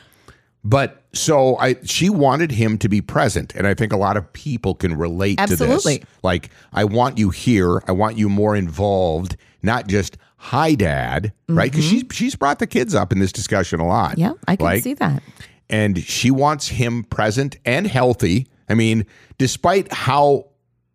But 0.63 1.03
so 1.13 1.57
I 1.57 1.75
she 1.83 2.09
wanted 2.09 2.51
him 2.51 2.77
to 2.79 2.89
be 2.89 3.01
present, 3.01 3.55
and 3.55 3.65
I 3.65 3.73
think 3.73 3.93
a 3.93 3.97
lot 3.97 4.17
of 4.17 4.31
people 4.33 4.75
can 4.75 4.95
relate 4.97 5.39
to 5.47 5.55
this. 5.55 5.87
Like, 6.21 6.49
I 6.73 6.83
want 6.83 7.17
you 7.17 7.29
here. 7.29 7.81
I 7.87 7.93
want 7.93 8.17
you 8.17 8.27
more 8.29 8.55
involved, 8.55 9.37
not 9.63 9.87
just 9.87 10.17
hi, 10.37 10.75
dad, 10.75 11.31
right? 11.47 11.71
Because 11.71 11.85
she's 11.85 12.03
she's 12.11 12.35
brought 12.35 12.59
the 12.59 12.67
kids 12.67 12.93
up 12.93 13.11
in 13.13 13.19
this 13.19 13.31
discussion 13.31 13.79
a 13.79 13.87
lot. 13.87 14.11
Mm-hmm. 14.11 14.19
yeah, 14.21 14.33
I 14.47 14.55
can 14.57 14.65
Like, 14.65 14.83
see 14.83 14.93
that. 14.95 15.23
and 15.69 15.97
she 16.03 16.29
wants 16.29 16.67
him 16.67 17.03
present 17.05 17.57
and 17.65 17.87
healthy. 17.87 18.47
I 18.67 18.73
mean, 18.75 19.05
despite 19.37 19.91
how 19.93 20.47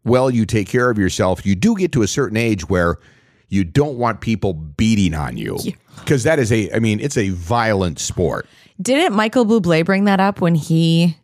well 0.05 0.31
you 0.31 0.45
take 0.45 0.69
care 0.69 0.91
of 0.91 0.99
yourself, 0.99 1.47
you 1.47 1.55
do 1.55 1.75
get 1.75 1.91
to 1.93 2.03
a 2.03 2.07
certain 2.07 2.37
age 2.37 2.69
where 2.69 2.99
you 3.49 3.65
don't 3.65 3.97
want 3.97 4.21
people 4.21 4.53
beating 4.53 5.15
on 5.15 5.37
you 5.39 5.59
because 6.01 6.23
that 6.25 6.39
is 6.39 6.53
a, 6.53 6.71
I 6.73 6.79
mean, 6.81 7.01
it's 7.01 7.17
a 7.17 7.31
violent 7.31 7.99
sport. 7.99 8.47
Didn't 8.81 9.15
Michael 9.15 9.47
Bublé 9.47 9.85
bring 9.85 10.05
that 10.05 10.21
up 10.21 10.41
when 10.41 10.55
he 10.55 11.17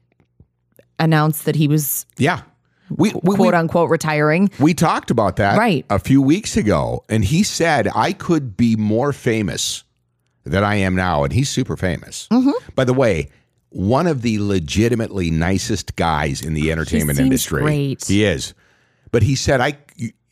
announced 0.98 1.44
that 1.46 1.56
he 1.56 1.68
was 1.68 2.06
Yeah. 2.18 2.42
We, 2.90 3.12
we, 3.22 3.36
quote 3.36 3.54
unquote 3.54 3.88
retiring? 3.88 4.50
we 4.58 4.74
talked 4.74 5.10
about 5.12 5.36
that 5.36 5.56
Right. 5.56 5.86
a 5.90 5.98
few 6.00 6.20
weeks 6.20 6.56
ago, 6.56 7.04
and 7.08 7.24
he 7.24 7.44
said, 7.44 7.88
I 7.94 8.12
could 8.12 8.56
be 8.56 8.74
more 8.74 9.12
famous 9.12 9.84
than 10.44 10.64
I 10.64 10.74
am 10.76 10.96
now. 10.96 11.22
And 11.22 11.32
he's 11.32 11.48
super 11.48 11.76
famous. 11.76 12.26
Mm-hmm. 12.32 12.50
By 12.74 12.84
the 12.84 12.92
way, 12.94 13.28
one 13.68 14.08
of 14.08 14.22
the 14.22 14.40
legitimately 14.40 15.30
nicest 15.30 15.94
guys 15.94 16.40
in 16.40 16.54
the 16.54 16.72
entertainment 16.72 17.20
industry. 17.20 17.62
great. 17.62 18.04
He 18.04 18.24
is. 18.24 18.54
But 19.12 19.22
he 19.22 19.36
said, 19.36 19.60
I, 19.60 19.78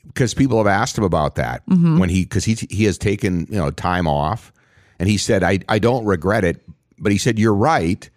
because 0.08 0.34
people 0.34 0.58
have 0.58 0.66
asked 0.66 0.98
him 0.98 1.04
about 1.04 1.36
that 1.36 1.64
Mm-hmm. 1.66 1.98
when 2.00 2.08
he, 2.08 2.24
because 2.24 2.44
he, 2.44 2.54
he 2.70 2.84
has 2.84 2.98
taken, 2.98 3.46
you 3.48 3.58
know, 3.58 3.70
time 3.70 4.08
off. 4.08 4.52
And 4.98 5.08
he 5.08 5.16
said, 5.16 5.44
I, 5.44 5.60
I 5.68 5.78
don't 5.78 6.04
regret 6.04 6.44
it. 6.44 6.60
But 6.98 7.12
he 7.12 7.18
said, 7.18 7.38
You're 7.38 7.54
right. 7.54 8.08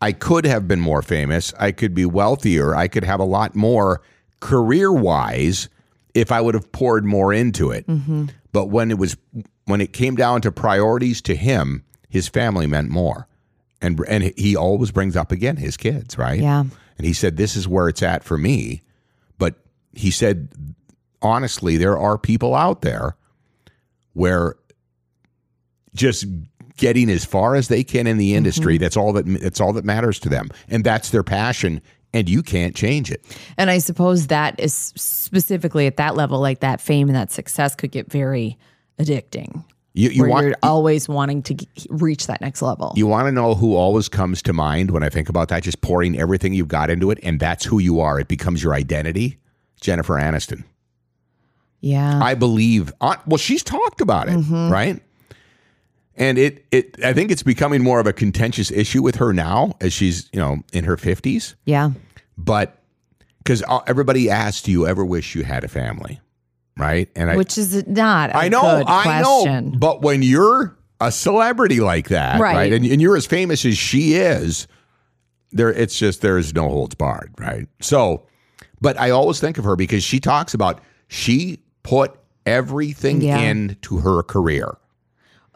I 0.00 0.12
could 0.12 0.44
have 0.44 0.68
been 0.68 0.80
more 0.80 1.02
famous. 1.02 1.54
I 1.58 1.72
could 1.72 1.94
be 1.94 2.04
wealthier. 2.04 2.74
I 2.74 2.86
could 2.86 3.04
have 3.04 3.20
a 3.20 3.24
lot 3.24 3.54
more 3.54 4.02
career 4.40 4.92
wise 4.92 5.68
if 6.14 6.30
I 6.30 6.40
would 6.40 6.54
have 6.54 6.70
poured 6.72 7.04
more 7.04 7.32
into 7.32 7.70
it. 7.70 7.86
Mm-hmm. 7.86 8.26
But 8.52 8.66
when 8.66 8.90
it 8.90 8.98
was 8.98 9.16
when 9.64 9.80
it 9.80 9.92
came 9.92 10.16
down 10.16 10.40
to 10.42 10.52
priorities 10.52 11.20
to 11.22 11.34
him, 11.36 11.84
his 12.08 12.28
family 12.28 12.66
meant 12.66 12.90
more. 12.90 13.26
And 13.80 14.00
and 14.08 14.32
he 14.36 14.56
always 14.56 14.90
brings 14.90 15.16
up 15.16 15.32
again 15.32 15.56
his 15.56 15.76
kids, 15.76 16.16
right? 16.16 16.40
Yeah. 16.40 16.64
And 16.98 17.06
he 17.06 17.12
said 17.12 17.36
this 17.36 17.56
is 17.56 17.68
where 17.68 17.88
it's 17.88 18.02
at 18.02 18.24
for 18.24 18.38
me. 18.38 18.82
But 19.38 19.56
he 19.92 20.10
said 20.10 20.48
honestly, 21.20 21.76
there 21.76 21.98
are 21.98 22.16
people 22.16 22.54
out 22.54 22.82
there 22.82 23.16
where 24.14 24.56
just 25.94 26.26
getting 26.76 27.10
as 27.10 27.24
far 27.24 27.54
as 27.54 27.68
they 27.68 27.82
can 27.82 28.06
in 28.06 28.18
the 28.18 28.34
industry 28.34 28.78
that's 28.78 28.96
all 28.96 29.12
that 29.12 29.24
that's 29.40 29.60
all 29.60 29.72
that 29.72 29.84
matters 29.84 30.18
to 30.18 30.28
them 30.28 30.48
and 30.68 30.84
that's 30.84 31.10
their 31.10 31.22
passion 31.22 31.80
and 32.12 32.28
you 32.28 32.42
can't 32.42 32.74
change 32.74 33.10
it 33.10 33.24
And 33.58 33.68
I 33.70 33.78
suppose 33.78 34.28
that 34.28 34.58
is 34.58 34.74
specifically 34.74 35.86
at 35.86 35.96
that 35.96 36.14
level, 36.16 36.40
like 36.40 36.60
that 36.60 36.80
fame 36.80 37.08
and 37.08 37.16
that 37.16 37.30
success 37.30 37.74
could 37.74 37.90
get 37.90 38.10
very 38.10 38.56
addicting. 38.98 39.64
you, 39.92 40.08
you 40.10 40.26
want 40.26 40.46
you're 40.46 40.56
always 40.62 41.08
wanting 41.08 41.42
to 41.42 41.56
reach 41.90 42.26
that 42.26 42.40
next 42.40 42.62
level. 42.62 42.92
you 42.96 43.06
want 43.06 43.26
to 43.26 43.32
know 43.32 43.54
who 43.54 43.74
always 43.74 44.08
comes 44.08 44.40
to 44.42 44.52
mind 44.52 44.90
when 44.90 45.02
i 45.02 45.08
think 45.08 45.28
about 45.28 45.48
that 45.48 45.62
just 45.62 45.80
pouring 45.82 46.18
everything 46.18 46.54
you've 46.54 46.68
got 46.68 46.88
into 46.90 47.10
it 47.10 47.18
and 47.22 47.40
that's 47.40 47.64
who 47.64 47.78
you 47.78 48.00
are 48.00 48.18
it 48.20 48.28
becomes 48.28 48.62
your 48.62 48.72
identity 48.74 49.38
jennifer 49.80 50.14
aniston 50.14 50.64
yeah. 51.80 52.20
I 52.22 52.34
believe. 52.34 52.92
Uh, 53.00 53.16
well, 53.26 53.36
she's 53.38 53.62
talked 53.62 54.00
about 54.00 54.28
it, 54.28 54.36
right? 54.50 55.00
And 56.16 56.38
it, 56.38 56.64
it, 56.70 56.96
I 57.04 57.12
think 57.12 57.30
it's 57.30 57.42
becoming 57.42 57.82
more 57.82 58.00
of 58.00 58.06
a 58.06 58.12
contentious 58.12 58.70
issue 58.70 59.02
with 59.02 59.16
her 59.16 59.32
now, 59.34 59.76
as 59.80 59.92
she's, 59.92 60.30
you 60.32 60.40
know, 60.40 60.58
in 60.72 60.84
her 60.84 60.96
fifties. 60.96 61.54
yeah. 61.64 61.90
But 62.38 62.78
because 63.38 63.62
uh, 63.68 63.80
everybody 63.86 64.28
asks, 64.30 64.62
"Do 64.62 64.70
you 64.72 64.86
ever 64.86 65.04
wish 65.04 65.34
you 65.34 65.42
had 65.44 65.62
a 65.64 65.68
family?" 65.68 66.20
Right? 66.78 67.08
And 67.16 67.30
I, 67.30 67.36
Which 67.36 67.56
is 67.56 67.86
not 67.86 68.30
a 68.30 68.36
I 68.36 68.48
know, 68.48 68.84
I 68.86 69.22
know. 69.22 69.72
But 69.78 70.02
when 70.02 70.22
you're 70.22 70.76
a 71.00 71.10
celebrity 71.10 71.80
like 71.80 72.08
that, 72.10 72.38
right, 72.40 72.54
Right. 72.56 72.72
and, 72.74 72.84
and 72.84 73.00
you're 73.00 73.16
as 73.16 73.24
famous 73.26 73.64
as 73.64 73.78
she 73.78 74.14
is, 74.14 74.66
there, 75.52 75.72
it's 75.72 75.98
just 75.98 76.20
there's 76.20 76.54
no 76.54 76.68
holds 76.68 76.94
barred, 76.94 77.32
right? 77.38 77.66
So, 77.80 78.26
but 78.82 78.98
I 79.00 79.10
always 79.10 79.40
think 79.40 79.56
of 79.56 79.64
her 79.64 79.76
because 79.76 80.04
she 80.04 80.20
talks 80.20 80.52
about 80.52 80.80
she 81.08 81.60
put 81.82 82.14
everything 82.44 83.22
Yeah. 83.22 83.38
into 83.38 83.98
her 83.98 84.22
career, 84.22 84.76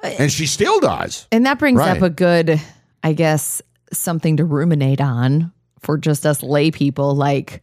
and 0.02 0.30
she 0.33 0.47
still 0.47 0.80
does. 0.80 1.26
And 1.33 1.47
that 1.47 1.59
brings 1.59 1.78
Right. 1.78 1.97
up 1.97 2.02
a 2.02 2.11
good, 2.11 2.61
I 3.02 3.12
guess, 3.12 3.62
something 3.92 4.37
to 4.38 4.45
ruminate 4.45 5.00
on 5.00 5.52
for 5.80 5.99
just 5.99 6.26
us 6.26 6.42
lay 6.42 6.71
people. 6.71 7.14
Like 7.14 7.62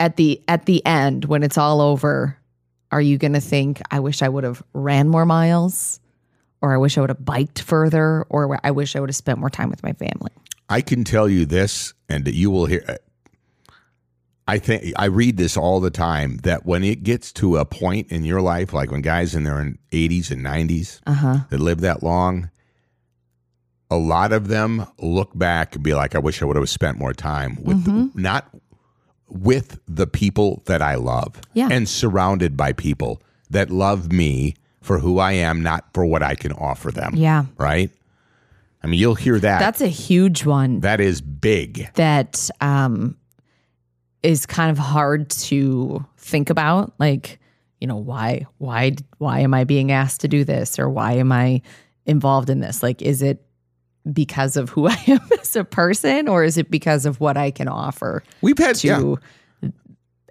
at 0.00 0.16
the 0.16 0.42
at 0.48 0.66
the 0.66 0.84
end, 0.86 1.24
when 1.26 1.42
it's 1.42 1.58
all 1.58 1.80
over, 1.80 2.36
are 2.90 3.00
you 3.00 3.18
gonna 3.18 3.40
think, 3.40 3.80
I 3.90 4.00
wish 4.00 4.22
I 4.22 4.28
would 4.28 4.44
have 4.44 4.62
ran 4.72 5.08
more 5.08 5.24
miles? 5.26 6.00
Or 6.60 6.72
I 6.72 6.76
wish 6.76 6.96
I 6.96 7.00
would 7.00 7.10
have 7.10 7.24
biked 7.24 7.60
further, 7.60 8.24
or 8.28 8.60
I 8.62 8.70
wish 8.70 8.94
I 8.94 9.00
would 9.00 9.08
have 9.08 9.16
spent 9.16 9.40
more 9.40 9.50
time 9.50 9.68
with 9.68 9.82
my 9.82 9.92
family. 9.94 10.30
I 10.68 10.80
can 10.80 11.02
tell 11.02 11.28
you 11.28 11.44
this, 11.44 11.92
and 12.08 12.28
you 12.28 12.52
will 12.52 12.66
hear. 12.66 12.98
I 14.48 14.58
think 14.58 14.92
I 14.96 15.04
read 15.06 15.36
this 15.36 15.56
all 15.56 15.78
the 15.80 15.90
time 15.90 16.38
that 16.38 16.66
when 16.66 16.82
it 16.82 17.02
gets 17.04 17.32
to 17.34 17.56
a 17.58 17.64
point 17.64 18.08
in 18.10 18.24
your 18.24 18.40
life, 18.40 18.72
like 18.72 18.90
when 18.90 19.00
guys 19.00 19.34
in 19.34 19.44
their 19.44 19.74
80s 19.92 20.30
and 20.30 20.44
90s 20.44 21.00
Uh-huh. 21.06 21.40
that 21.50 21.60
live 21.60 21.80
that 21.82 22.02
long, 22.02 22.50
a 23.90 23.96
lot 23.96 24.32
of 24.32 24.48
them 24.48 24.86
look 24.98 25.36
back 25.38 25.74
and 25.74 25.84
be 25.84 25.94
like, 25.94 26.14
I 26.14 26.18
wish 26.18 26.42
I 26.42 26.44
would 26.46 26.56
have 26.56 26.68
spent 26.68 26.98
more 26.98 27.12
time 27.12 27.56
with 27.62 27.86
not 28.16 28.48
with 29.28 29.78
the 29.86 30.06
people 30.06 30.62
that 30.66 30.82
I 30.82 30.94
love 30.96 31.40
Yeah. 31.54 31.68
and 31.70 31.88
surrounded 31.88 32.56
by 32.56 32.72
people 32.72 33.22
that 33.50 33.70
love 33.70 34.10
me 34.12 34.54
for 34.80 34.98
who 34.98 35.18
I 35.18 35.32
am, 35.32 35.62
not 35.62 35.84
for 35.94 36.04
what 36.04 36.22
I 36.22 36.34
can 36.34 36.52
offer 36.52 36.90
them. 36.90 37.14
Yeah. 37.14 37.44
Right? 37.58 37.90
I 38.82 38.88
mean, 38.88 38.98
you'll 38.98 39.14
hear 39.14 39.38
that. 39.38 39.60
That's 39.60 39.80
a 39.80 39.86
huge 39.88 40.44
one. 40.44 40.80
that 40.80 41.00
is 41.00 41.20
big. 41.20 41.88
that 41.94 42.50
um, 42.60 43.16
is 44.22 44.46
kind 44.46 44.70
of 44.70 44.78
hard 44.78 45.30
to 45.30 46.04
think 46.16 46.50
about. 46.50 46.92
Like, 46.98 47.40
you 47.80 47.86
know, 47.86 47.96
why, 47.96 48.46
why, 48.58 48.96
why 49.18 49.40
am 49.40 49.54
I 49.54 49.64
being 49.64 49.90
asked 49.90 50.20
to 50.20 50.28
do 50.28 50.44
this, 50.44 50.78
or 50.78 50.88
why 50.88 51.14
am 51.14 51.32
I 51.32 51.62
involved 52.06 52.50
in 52.50 52.60
this? 52.60 52.82
Like, 52.82 53.02
is 53.02 53.22
it 53.22 53.44
because 54.12 54.56
of 54.56 54.70
who 54.70 54.86
I 54.88 54.98
am 55.08 55.20
as 55.40 55.56
a 55.56 55.64
person, 55.64 56.28
or 56.28 56.44
is 56.44 56.58
it 56.58 56.70
because 56.70 57.06
of 57.06 57.20
what 57.20 57.36
I 57.36 57.50
can 57.50 57.68
offer 57.68 58.22
We've 58.40 58.58
had 58.58 58.82
yeah. 58.82 58.98
to 58.98 59.18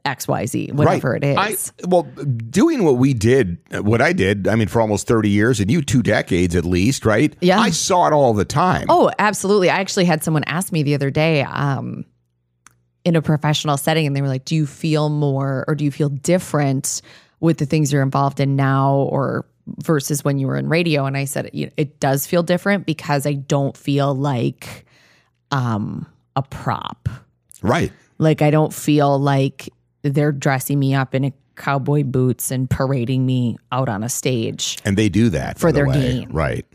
X, 0.04 0.28
Y, 0.28 0.46
Z, 0.46 0.72
whatever 0.74 1.16
it 1.16 1.24
is? 1.24 1.38
I, 1.38 1.88
well, 1.88 2.04
doing 2.04 2.84
what 2.84 2.98
we 2.98 3.14
did, 3.14 3.58
what 3.82 4.02
I 4.02 4.14
did, 4.14 4.48
I 4.48 4.56
mean, 4.56 4.68
for 4.68 4.82
almost 4.82 5.08
30 5.08 5.30
years 5.30 5.60
and 5.60 5.70
you 5.70 5.82
two 5.82 6.02
decades 6.02 6.56
at 6.56 6.66
least, 6.66 7.06
right? 7.06 7.36
Yeah. 7.42 7.60
I 7.60 7.70
saw 7.70 8.08
it 8.08 8.14
all 8.14 8.34
the 8.34 8.46
time. 8.46 8.88
Oh, 8.90 9.12
absolutely. 9.20 9.70
I 9.70 9.78
actually 9.78 10.06
had 10.06 10.24
someone 10.24 10.44
ask 10.46 10.72
me 10.72 10.84
the 10.84 10.96
other 10.96 11.12
day 11.12 11.44
um, 11.44 12.06
in 13.04 13.16
a 13.16 13.22
professional 13.22 13.78
setting, 13.78 14.06
and 14.08 14.16
they 14.16 14.22
were 14.22 14.28
like, 14.28 14.46
Do 14.46 14.56
you 14.56 14.66
feel 14.66 15.10
more 15.10 15.66
or 15.68 15.76
do 15.76 15.84
you 15.86 15.92
feel 15.92 16.10
different 16.10 17.02
with 17.40 17.58
the 17.58 17.66
things 17.66 17.92
you're 17.92 18.04
involved 18.04 18.40
in 18.40 18.56
now 18.56 18.94
or 18.96 19.46
versus 19.84 20.24
when 20.24 20.38
you 20.40 20.48
were 20.48 20.58
in 20.58 20.70
radio? 20.70 21.06
And 21.06 21.18
I 21.18 21.26
said, 21.26 21.50
you 21.54 21.66
know, 21.68 21.72
It 21.78 22.00
does 22.00 22.26
feel 22.28 22.44
different 22.44 22.86
because 22.86 23.26
I 23.26 23.34
don't 23.34 23.76
feel 23.76 24.14
like 24.16 24.86
um, 25.52 26.06
a 26.36 26.42
prop. 26.44 27.10
Right. 27.62 27.92
Like, 28.18 28.42
I 28.42 28.52
don't 28.52 28.74
feel 28.74 29.18
like 29.20 29.70
they're 30.04 30.32
dressing 30.32 30.80
me 30.80 30.94
up 30.94 31.14
in 31.16 31.26
a 31.26 31.34
cowboy 31.56 32.04
boots 32.04 32.50
and 32.52 32.70
parading 32.70 33.26
me 33.26 33.58
out 33.72 33.90
on 33.90 34.04
a 34.04 34.10
stage. 34.10 34.78
And 34.86 34.98
they 34.98 35.10
do 35.10 35.30
that 35.30 35.60
For 35.60 35.72
the 35.72 35.78
their 35.78 35.88
way. 35.88 35.94
gain. 36.02 36.30
Right. 36.32 36.66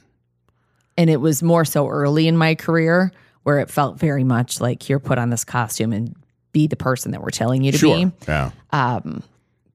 and 0.98 1.08
it 1.10 1.20
was 1.20 1.42
more 1.42 1.64
so 1.64 1.88
early 1.88 2.28
in 2.28 2.36
my 2.36 2.54
career 2.54 3.10
where 3.46 3.60
it 3.60 3.70
felt 3.70 3.96
very 3.96 4.24
much 4.24 4.60
like 4.60 4.88
you're 4.88 4.98
put 4.98 5.18
on 5.18 5.30
this 5.30 5.44
costume 5.44 5.92
and 5.92 6.16
be 6.50 6.66
the 6.66 6.74
person 6.74 7.12
that 7.12 7.22
we're 7.22 7.30
telling 7.30 7.62
you 7.62 7.70
to 7.70 7.78
Sure. 7.78 8.06
be. 8.06 8.12
Yeah. 8.26 8.50
Um, 8.72 9.22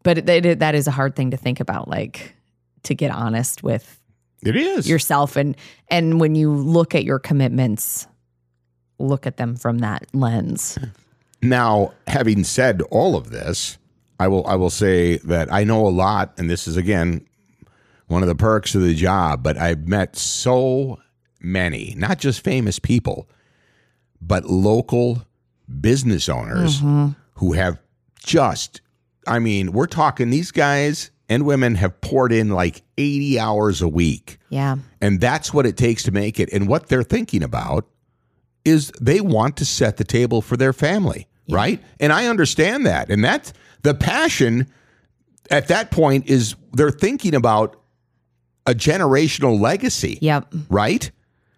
but 0.03 0.17
it, 0.17 0.27
it, 0.45 0.59
that 0.59 0.75
is 0.75 0.87
a 0.87 0.91
hard 0.91 1.15
thing 1.15 1.31
to 1.31 1.37
think 1.37 1.61
about, 1.61 1.87
like 1.87 2.35
to 2.83 2.93
get 2.93 3.11
honest 3.11 3.63
with 3.63 3.97
It 4.43 4.57
is. 4.57 4.89
yourself 4.89 5.37
and 5.37 5.55
and 5.87 6.19
when 6.19 6.35
you 6.35 6.51
look 6.51 6.95
at 6.95 7.05
your 7.05 7.17
commitments, 7.17 8.07
look 8.99 9.25
at 9.25 9.37
them 9.37 9.55
from 9.55 9.77
that 9.77 10.05
lens. 10.13 10.77
Now, 11.41 11.93
having 12.07 12.43
said 12.43 12.81
all 12.91 13.15
of 13.15 13.29
this, 13.31 13.77
I 14.19 14.27
will 14.27 14.45
I 14.47 14.55
will 14.55 14.69
say 14.69 15.15
that 15.19 15.49
I 15.49 15.63
know 15.63 15.87
a 15.87 15.95
lot, 15.95 16.33
and 16.37 16.49
this 16.49 16.67
is 16.67 16.75
again 16.75 17.25
one 18.07 18.21
of 18.21 18.27
the 18.27 18.35
perks 18.35 18.75
of 18.75 18.81
the 18.81 18.95
job, 18.95 19.43
but 19.43 19.57
I've 19.57 19.87
met 19.87 20.17
so 20.17 20.99
many, 21.39 21.93
not 21.97 22.19
just 22.19 22.43
famous 22.43 22.79
people, 22.79 23.29
but 24.21 24.45
local 24.45 25.25
business 25.79 26.29
owners 26.29 26.77
mm-hmm. 26.77 27.09
who 27.35 27.53
have 27.53 27.79
just, 28.23 28.81
I 29.27 29.39
mean, 29.39 29.71
we're 29.71 29.87
talking 29.87 30.29
these 30.29 30.51
guys 30.51 31.11
and 31.29 31.45
women 31.45 31.75
have 31.75 31.99
poured 32.01 32.31
in 32.31 32.49
like 32.49 32.83
80 32.97 33.39
hours 33.39 33.81
a 33.81 33.87
week. 33.87 34.37
Yeah. 34.49 34.77
And 34.99 35.19
that's 35.21 35.53
what 35.53 35.65
it 35.65 35.77
takes 35.77 36.03
to 36.03 36.11
make 36.11 36.39
it. 36.39 36.51
And 36.51 36.67
what 36.67 36.87
they're 36.87 37.03
thinking 37.03 37.41
about 37.41 37.87
is 38.65 38.91
they 39.01 39.21
want 39.21 39.57
to 39.57 39.65
set 39.65 39.97
the 39.97 40.03
table 40.03 40.41
for 40.41 40.57
their 40.57 40.73
family, 40.73 41.27
right? 41.49 41.81
And 41.99 42.13
I 42.13 42.27
understand 42.27 42.85
that. 42.85 43.09
And 43.09 43.23
that's 43.23 43.53
the 43.81 43.93
passion 43.93 44.67
at 45.49 45.67
that 45.69 45.89
point 45.89 46.27
is 46.27 46.55
they're 46.73 46.91
thinking 46.91 47.33
about 47.33 47.81
a 48.67 48.73
generational 48.73 49.59
legacy, 49.59 50.19
Yep. 50.21 50.53
right? 50.69 51.09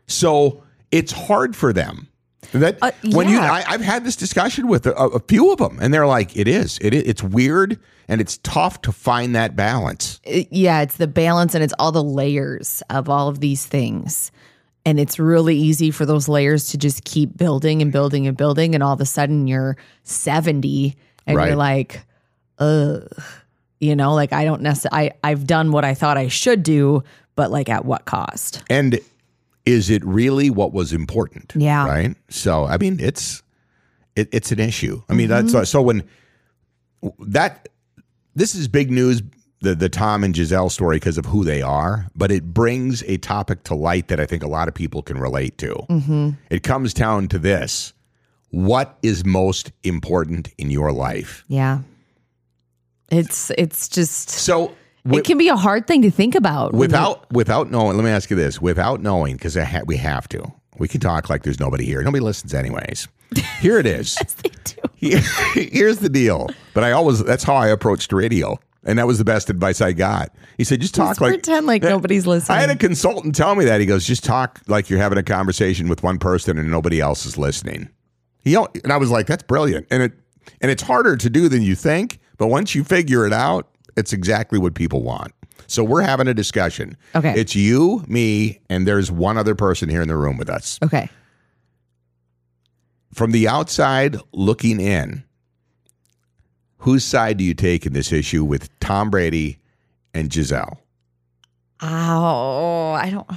So 0.07 0.63
it's 0.91 1.11
hard 1.11 1.55
for 1.55 1.73
them. 1.73 2.07
That 2.53 2.77
Uh, 2.81 2.91
when 3.11 3.29
you. 3.29 3.39
I, 3.39 3.63
I've 3.67 3.81
had 3.81 4.03
this 4.05 4.15
discussion 4.15 4.67
with 4.67 4.85
a, 4.87 4.93
a 4.95 5.19
few 5.19 5.51
of 5.51 5.57
them, 5.59 5.77
and 5.81 5.93
they're 5.93 6.07
like, 6.07 6.35
"It 6.37 6.47
is, 6.47 6.77
it, 6.81 6.93
is- 6.93 7.03
it's 7.03 7.23
weird, 7.23 7.79
and 8.07 8.21
it's 8.21 8.37
tough 8.43 8.81
to 8.83 8.91
find 8.91 9.35
that 9.35 9.55
balance." 9.55 10.19
it- 10.23 10.47
yeah, 10.51 10.81
it's 10.81 10.97
the 10.97 11.07
balance 11.07 11.55
and 11.55 11.63
it's 11.63 11.73
all 11.79 11.91
the 11.91 12.03
layers 12.03 12.81
of 12.89 13.09
all 13.09 13.27
of 13.27 13.39
these 13.39 13.65
things. 13.65 14.31
And 14.85 14.99
it's 14.99 15.17
really 15.17 15.55
easy 15.55 15.91
for 15.91 16.05
those 16.05 16.27
layers 16.27 16.67
to 16.71 16.77
just 16.77 17.05
keep 17.05 17.37
building 17.37 17.81
and 17.81 17.89
building 17.91 18.27
and 18.27 18.35
building. 18.35 18.75
And 18.75 18.83
all 18.83 18.91
of 18.93 18.99
a 18.99 19.05
sudden 19.05 19.47
you're 19.47 19.77
70 20.03 20.95
and 21.25 21.37
Right. 21.37 21.47
you're 21.47 21.55
like, 21.55 22.01
ugh. 22.59 23.07
You 23.79 23.95
know, 23.95 24.13
like 24.13 24.31
I 24.33 24.45
don't 24.45 24.61
necessarily, 24.61 25.11
I, 25.23 25.29
I've 25.31 25.45
done 25.47 25.71
what 25.71 25.83
I 25.85 25.93
thought 25.93 26.17
I 26.17 26.27
should 26.29 26.63
do, 26.63 27.03
but 27.35 27.51
like 27.51 27.67
at 27.69 27.83
what 27.85 28.05
cost? 28.05 28.61
And 28.69 28.99
is 29.65 29.89
it 29.89 30.03
really 30.05 30.49
what 30.49 30.73
was 30.73 30.93
important? 30.93 31.53
Yeah. 31.55 31.87
Right. 31.87 32.15
So 32.29 32.65
I 32.65 32.77
mean, 32.77 32.99
it's 32.99 33.43
it, 34.15 34.29
it's 34.31 34.51
an 34.51 34.59
issue. 34.59 35.01
I 35.09 35.13
mean, 35.13 35.29
that's 35.29 35.53
mm-hmm. 35.53 35.63
so 35.63 35.81
when 35.81 36.03
that 37.19 37.69
this 38.35 38.55
is 38.55 38.67
big 38.67 38.91
news. 38.91 39.21
The 39.61 39.75
the 39.75 39.87
Tom 39.87 40.25
and 40.25 40.35
Gisele 40.35 40.69
story 40.69 40.97
because 40.97 41.17
of 41.17 41.25
who 41.25 41.45
they 41.45 41.61
are, 41.61 42.07
but 42.13 42.33
it 42.33 42.53
brings 42.53 43.01
a 43.03 43.15
topic 43.15 43.63
to 43.63 43.73
light 43.73 44.09
that 44.09 44.19
I 44.19 44.25
think 44.25 44.43
a 44.43 44.47
lot 44.47 44.67
of 44.67 44.73
people 44.73 45.01
can 45.01 45.17
relate 45.17 45.57
to. 45.59 45.75
Mm-hmm. 45.89 46.29
It 46.49 46.63
comes 46.63 46.93
down 46.93 47.29
to 47.29 47.39
this: 47.39 47.93
what 48.49 48.97
is 49.01 49.23
most 49.23 49.71
important 49.83 50.49
in 50.57 50.69
your 50.69 50.91
life? 50.91 51.45
Yeah. 51.47 51.79
It's, 53.09 53.51
it's 53.57 53.87
just, 53.87 54.29
So. 54.29 54.75
It 55.11 55.23
can 55.25 55.37
be 55.37 55.49
a 55.49 55.55
hard 55.55 55.87
thing 55.87 56.01
to 56.03 56.11
think 56.11 56.35
about. 56.35 56.73
without 56.73 57.31
without 57.31 57.69
knowing 57.71 57.97
let 57.97 58.03
me 58.03 58.11
ask 58.11 58.29
you 58.29 58.35
this. 58.35 58.61
Without 58.61 59.01
knowing 59.01 59.35
because 59.35 59.55
ha- 59.55 59.81
we 59.85 59.97
have 59.97 60.27
to. 60.29 60.51
We 60.77 60.87
can 60.87 60.99
talk 61.01 61.29
like 61.29 61.43
there's 61.43 61.59
nobody 61.59 61.85
here. 61.85 62.01
Nobody 62.01 62.21
listens 62.23 62.53
anyways. 62.53 63.07
Here 63.59 63.79
it 63.79 63.85
is. 63.85 64.17
Yes, 64.21 64.33
they 64.35 64.49
do. 64.63 64.81
Here- 64.95 65.19
here's 65.71 65.97
the 65.99 66.09
deal. 66.09 66.49
But 66.73 66.83
i 66.83 66.91
always 66.91 67.23
that's 67.23 67.43
how 67.43 67.55
i 67.55 67.67
approached 67.67 68.11
radio 68.13 68.57
and 68.85 68.99
that 68.99 69.07
was 69.07 69.17
the 69.17 69.25
best 69.25 69.49
advice 69.49 69.81
i 69.81 69.91
got. 69.93 70.29
He 70.57 70.63
said 70.63 70.81
just 70.81 70.95
talk 70.95 71.09
Just 71.11 71.21
like 71.21 71.33
pretend 71.33 71.65
like 71.67 71.83
nobody's 71.83 72.25
listening. 72.27 72.57
i 72.57 72.61
had 72.61 72.69
a 72.69 72.75
consultant 72.75 73.35
tell 73.35 73.55
me 73.55 73.65
that. 73.65 73.79
He 73.81 73.85
goes 73.85 74.05
just 74.05 74.23
talk 74.23 74.61
like 74.67 74.89
you're 74.89 74.99
having 74.99 75.17
a 75.17 75.23
conversation 75.23 75.87
with 75.89 76.03
one 76.03 76.17
person 76.19 76.57
and 76.57 76.69
nobody 76.71 76.99
else 77.01 77.25
is 77.25 77.37
listening. 77.37 77.89
He 78.39 78.55
and 78.55 78.91
i 78.91 78.97
was 78.97 79.09
like 79.11 79.27
that's 79.27 79.43
brilliant. 79.43 79.87
And 79.91 80.03
it 80.03 80.13
and 80.61 80.71
it's 80.71 80.83
harder 80.83 81.15
to 81.17 81.29
do 81.29 81.49
than 81.49 81.61
you 81.61 81.75
think 81.75 82.19
but 82.37 82.47
once 82.47 82.73
you 82.75 82.83
figure 82.83 83.25
it 83.25 83.33
out 83.33 83.72
it's 83.97 84.13
exactly 84.13 84.59
what 84.59 84.73
people 84.73 85.01
want 85.03 85.33
so 85.67 85.83
we're 85.83 86.01
having 86.01 86.27
a 86.27 86.33
discussion 86.33 86.97
Okay. 87.15 87.33
it's 87.39 87.55
you 87.55 88.03
me 88.07 88.59
and 88.69 88.87
there's 88.87 89.11
one 89.11 89.37
other 89.37 89.55
person 89.55 89.89
here 89.89 90.01
in 90.01 90.07
the 90.07 90.15
room 90.17 90.37
with 90.37 90.49
us 90.49 90.79
okay. 90.83 91.09
from 93.13 93.31
the 93.31 93.47
outside 93.47 94.17
looking 94.31 94.79
in 94.79 95.23
whose 96.79 97.03
side 97.05 97.37
do 97.37 97.43
you 97.43 97.53
take 97.53 97.85
in 97.85 97.93
this 97.93 98.11
issue 98.11 98.43
with 98.43 98.67
tom 98.79 99.09
brady 99.09 99.59
and 100.13 100.29
gisele 100.29 100.79
Oh, 101.85 102.93
I 102.93 103.09
don't. 103.09 103.27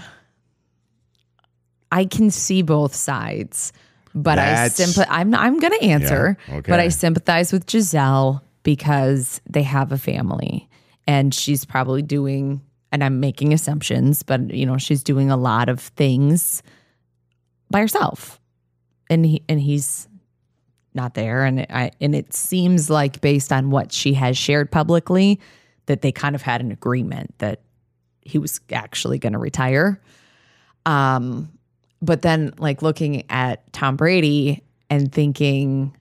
I 1.90 2.04
can 2.04 2.30
see 2.30 2.62
both 2.62 2.94
sides, 2.94 3.72
but 4.14 4.37
That's- 4.37 4.59
I 4.80 4.85
sympathize. 4.85 5.07
I'm 5.11 5.35
I'm 5.35 5.59
going 5.59 5.72
to 5.80 5.85
answer, 5.85 6.38
Yeah, 6.46 6.54
okay. 6.59 6.70
but 6.70 6.78
I 6.78 6.88
sympathize 6.90 7.52
with 7.52 7.66
Gisele 7.66 8.40
because 8.66 9.40
they 9.48 9.62
have 9.62 9.92
a 9.92 9.96
family, 9.96 10.68
and 11.07 11.33
she's 11.33 11.64
probably 11.64 12.02
doing. 12.02 12.61
And 12.90 13.05
I'm 13.05 13.20
making 13.20 13.52
assumptions, 13.52 14.22
but 14.22 14.52
you 14.52 14.66
know 14.66 14.76
she's 14.76 15.05
doing 15.05 15.31
a 15.31 15.37
lot 15.37 15.68
of 15.68 15.81
things 15.81 16.62
by 17.70 17.79
herself, 17.81 18.40
and 19.09 19.24
he 19.24 19.42
and 19.48 19.61
he's 19.61 20.09
not 20.94 21.14
there, 21.14 21.44
and 21.44 21.61
I 21.70 21.92
and 22.00 22.14
it 22.14 22.35
seems 22.35 22.90
like 22.90 23.20
based 23.20 23.52
on 23.52 23.70
what 23.70 23.92
she 23.92 24.14
has 24.14 24.37
shared 24.37 24.72
publicly 24.72 25.40
that 25.87 26.02
they 26.02 26.11
kind 26.11 26.35
of 26.35 26.42
had 26.42 26.61
an 26.61 26.72
agreement 26.72 27.38
that 27.38 27.61
he 28.22 28.38
was 28.38 28.61
actually 28.72 29.20
going 29.20 29.35
to 29.35 29.38
retire. 29.38 30.00
Um, 30.87 31.52
but 32.02 32.22
then 32.22 32.52
like 32.59 32.83
looking 32.83 33.31
at 33.31 33.72
Tom 33.72 33.96
Brady 33.96 34.64
and 34.90 35.12
thinking 35.12 35.96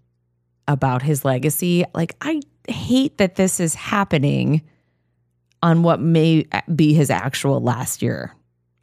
about 0.67 1.03
his 1.03 1.23
legacy, 1.23 1.85
like 1.93 2.15
I 2.21 2.41
hate 2.69 3.17
that 3.17 3.35
this 3.35 3.59
is 3.59 3.75
happening 3.75 4.61
on 5.61 5.83
what 5.83 5.99
may 5.99 6.45
be 6.75 6.93
his 6.93 7.09
actual 7.09 7.59
last 7.59 8.01
year 8.01 8.33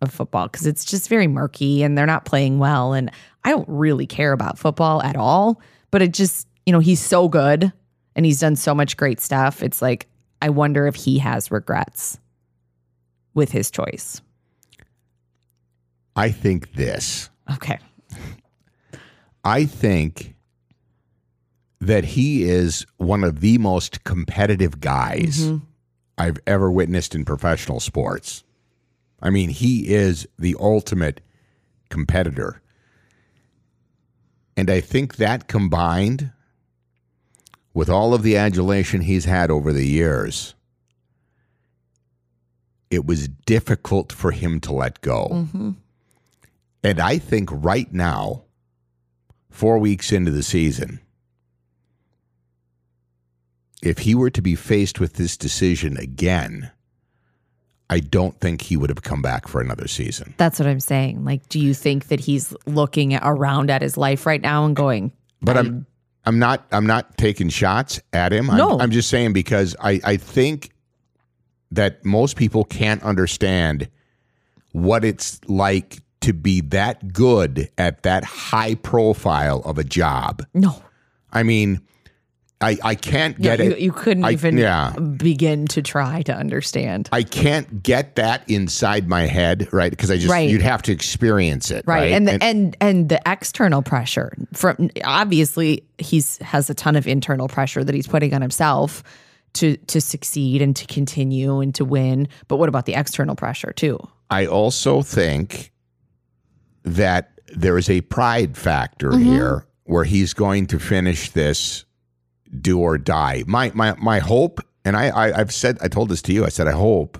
of 0.00 0.12
football 0.12 0.48
because 0.48 0.66
it's 0.66 0.84
just 0.84 1.08
very 1.08 1.28
murky 1.28 1.82
and 1.82 1.96
they're 1.96 2.06
not 2.06 2.24
playing 2.24 2.58
well 2.58 2.92
and 2.92 3.10
I 3.44 3.50
don't 3.50 3.68
really 3.68 4.06
care 4.06 4.32
about 4.32 4.58
football 4.58 5.02
at 5.02 5.16
all, 5.16 5.60
but 5.90 6.02
it 6.02 6.12
just, 6.12 6.48
you 6.66 6.72
know, 6.72 6.80
he's 6.80 7.00
so 7.00 7.28
good 7.28 7.72
and 8.14 8.26
he's 8.26 8.40
done 8.40 8.56
so 8.56 8.74
much 8.74 8.96
great 8.96 9.20
stuff. 9.20 9.62
It's 9.62 9.80
like 9.80 10.08
I 10.40 10.48
wonder 10.50 10.86
if 10.86 10.96
he 10.96 11.18
has 11.18 11.50
regrets 11.50 12.18
with 13.34 13.52
his 13.52 13.70
choice. 13.70 14.20
i 16.16 16.30
think 16.30 16.72
this 16.74 17.30
Okay. 17.50 17.78
I 19.44 19.64
think 19.64 20.34
that 21.82 22.04
he 22.04 22.44
is 22.44 22.86
one 22.98 23.24
of 23.24 23.40
the 23.40 23.58
most 23.58 24.04
competitive 24.04 24.80
guys 24.80 25.40
mm-hmm. 25.40 25.64
I've 26.16 26.38
ever 26.46 26.70
witnessed 26.70 27.12
in 27.12 27.24
professional 27.24 27.80
sports. 27.80 28.44
I 29.20 29.30
mean, 29.30 29.50
he 29.50 29.92
is 29.92 30.28
the 30.38 30.54
ultimate 30.60 31.20
competitor. 31.90 32.62
And 34.56 34.70
I 34.70 34.80
think 34.80 35.16
that 35.16 35.48
combined 35.48 36.30
with 37.74 37.90
all 37.90 38.14
of 38.14 38.22
the 38.22 38.36
adulation 38.36 39.00
he's 39.00 39.24
had 39.24 39.50
over 39.50 39.72
the 39.72 39.86
years, 39.86 40.54
it 42.92 43.04
was 43.04 43.26
difficult 43.26 44.12
for 44.12 44.30
him 44.30 44.60
to 44.60 44.72
let 44.72 45.00
go. 45.00 45.28
Mm-hmm. 45.32 45.70
And 46.84 47.00
I 47.00 47.18
think 47.18 47.48
right 47.50 47.92
now, 47.92 48.44
four 49.50 49.78
weeks 49.78 50.12
into 50.12 50.30
the 50.30 50.44
season, 50.44 51.00
if 53.82 53.98
he 53.98 54.14
were 54.14 54.30
to 54.30 54.40
be 54.40 54.54
faced 54.54 55.00
with 55.00 55.14
this 55.14 55.36
decision 55.36 55.96
again, 55.96 56.70
I 57.90 58.00
don't 58.00 58.38
think 58.40 58.62
he 58.62 58.76
would 58.76 58.88
have 58.88 59.02
come 59.02 59.20
back 59.20 59.48
for 59.48 59.60
another 59.60 59.86
season. 59.86 60.34
That's 60.38 60.58
what 60.58 60.66
I'm 60.66 60.80
saying. 60.80 61.24
Like, 61.24 61.48
do 61.48 61.60
you 61.60 61.74
think 61.74 62.08
that 62.08 62.20
he's 62.20 62.54
looking 62.64 63.14
around 63.16 63.70
at 63.70 63.82
his 63.82 63.98
life 63.98 64.24
right 64.24 64.40
now 64.40 64.64
and 64.64 64.74
going, 64.74 65.12
But 65.42 65.58
I'm 65.58 65.86
I'm 66.24 66.38
not 66.38 66.64
I'm 66.70 66.86
not 66.86 67.18
taking 67.18 67.48
shots 67.48 68.00
at 68.12 68.32
him. 68.32 68.48
I'm, 68.48 68.56
No. 68.56 68.78
I'm 68.78 68.92
just 68.92 69.10
saying 69.10 69.32
because 69.32 69.76
I, 69.80 70.00
I 70.04 70.16
think 70.16 70.70
that 71.72 72.04
most 72.04 72.36
people 72.36 72.64
can't 72.64 73.02
understand 73.02 73.88
what 74.70 75.04
it's 75.04 75.40
like 75.48 76.00
to 76.20 76.32
be 76.32 76.60
that 76.60 77.12
good 77.12 77.68
at 77.76 78.04
that 78.04 78.24
high 78.24 78.76
profile 78.76 79.60
of 79.64 79.76
a 79.76 79.84
job. 79.84 80.46
no, 80.54 80.82
I 81.32 81.42
mean, 81.42 81.80
I 82.62 82.78
I 82.82 82.94
can't 82.94 83.36
Yeah, 83.38 83.56
get 83.56 83.64
you, 83.66 83.70
it. 83.72 83.78
you 83.80 83.92
couldn't 83.92 84.24
I- 84.24 84.32
even 84.32 84.56
yeah. 84.56 84.92
begin 84.92 85.66
to 85.68 85.82
try 85.82 86.22
to 86.22 86.34
understand. 86.34 87.08
I 87.12 87.22
can't 87.22 87.82
get 87.82 88.14
that 88.16 88.42
inside 88.48 89.08
my 89.08 89.22
head, 89.26 89.68
right? 89.72 89.90
Because 89.90 90.10
I 90.10 90.16
just 90.16 90.30
Right. 90.30 90.48
you'd 90.48 90.62
have 90.62 90.82
to 90.82 90.92
experience 90.92 91.70
it, 91.70 91.84
right, 91.86 92.00
right? 92.02 92.12
and 92.12 92.28
the, 92.28 92.42
and 92.42 92.76
and 92.80 93.08
the 93.08 93.20
external 93.26 93.82
pressure 93.82 94.32
from 94.52 94.90
obviously 95.04 95.84
he's 95.98 96.38
has 96.38 96.70
a 96.70 96.74
ton 96.74 96.96
of 96.96 97.06
internal 97.06 97.48
pressure 97.48 97.84
that 97.84 97.94
he's 97.94 98.06
putting 98.06 98.32
on 98.34 98.40
himself 98.42 99.02
to 99.54 99.76
to 99.88 100.00
succeed 100.00 100.62
and 100.62 100.74
to 100.76 100.86
continue 100.86 101.60
and 101.60 101.74
to 101.74 101.84
win 101.84 102.26
but 102.48 102.56
what 102.56 102.68
about 102.68 102.86
the 102.86 102.94
external 102.94 103.34
pressure 103.36 103.72
too 103.72 103.98
I 104.30 104.46
also 104.46 105.02
think 105.02 105.70
that 106.84 107.32
there 107.54 107.76
is 107.78 107.90
a 107.90 108.00
pride 108.02 108.56
factor 108.56 109.10
Mm-hmm. 109.10 109.24
here 109.32 109.66
where 109.84 110.04
he's 110.04 110.32
going 110.32 110.66
to 110.68 110.78
finish 110.78 111.30
this 111.30 111.84
do 112.60 112.78
or 112.78 112.98
die. 112.98 113.44
My 113.46 113.70
my 113.74 113.94
my 113.98 114.18
hope, 114.18 114.60
and 114.84 114.96
I, 114.96 115.08
I 115.08 115.40
I've 115.40 115.52
said 115.52 115.78
I 115.80 115.88
told 115.88 116.08
this 116.08 116.22
to 116.22 116.32
you. 116.32 116.44
I 116.44 116.48
said 116.48 116.66
I 116.68 116.72
hope 116.72 117.18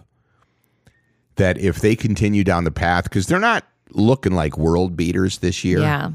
that 1.37 1.59
if 1.59 1.81
they 1.81 1.97
continue 1.97 2.45
down 2.45 2.64
the 2.64 2.71
path, 2.71 3.05
because 3.05 3.27
they're 3.27 3.38
not 3.38 3.64
looking 3.90 4.33
like 4.35 4.59
world 4.59 4.97
beaters 4.97 5.38
this 5.38 5.64
year. 5.64 5.81
Yeah. 5.81 6.11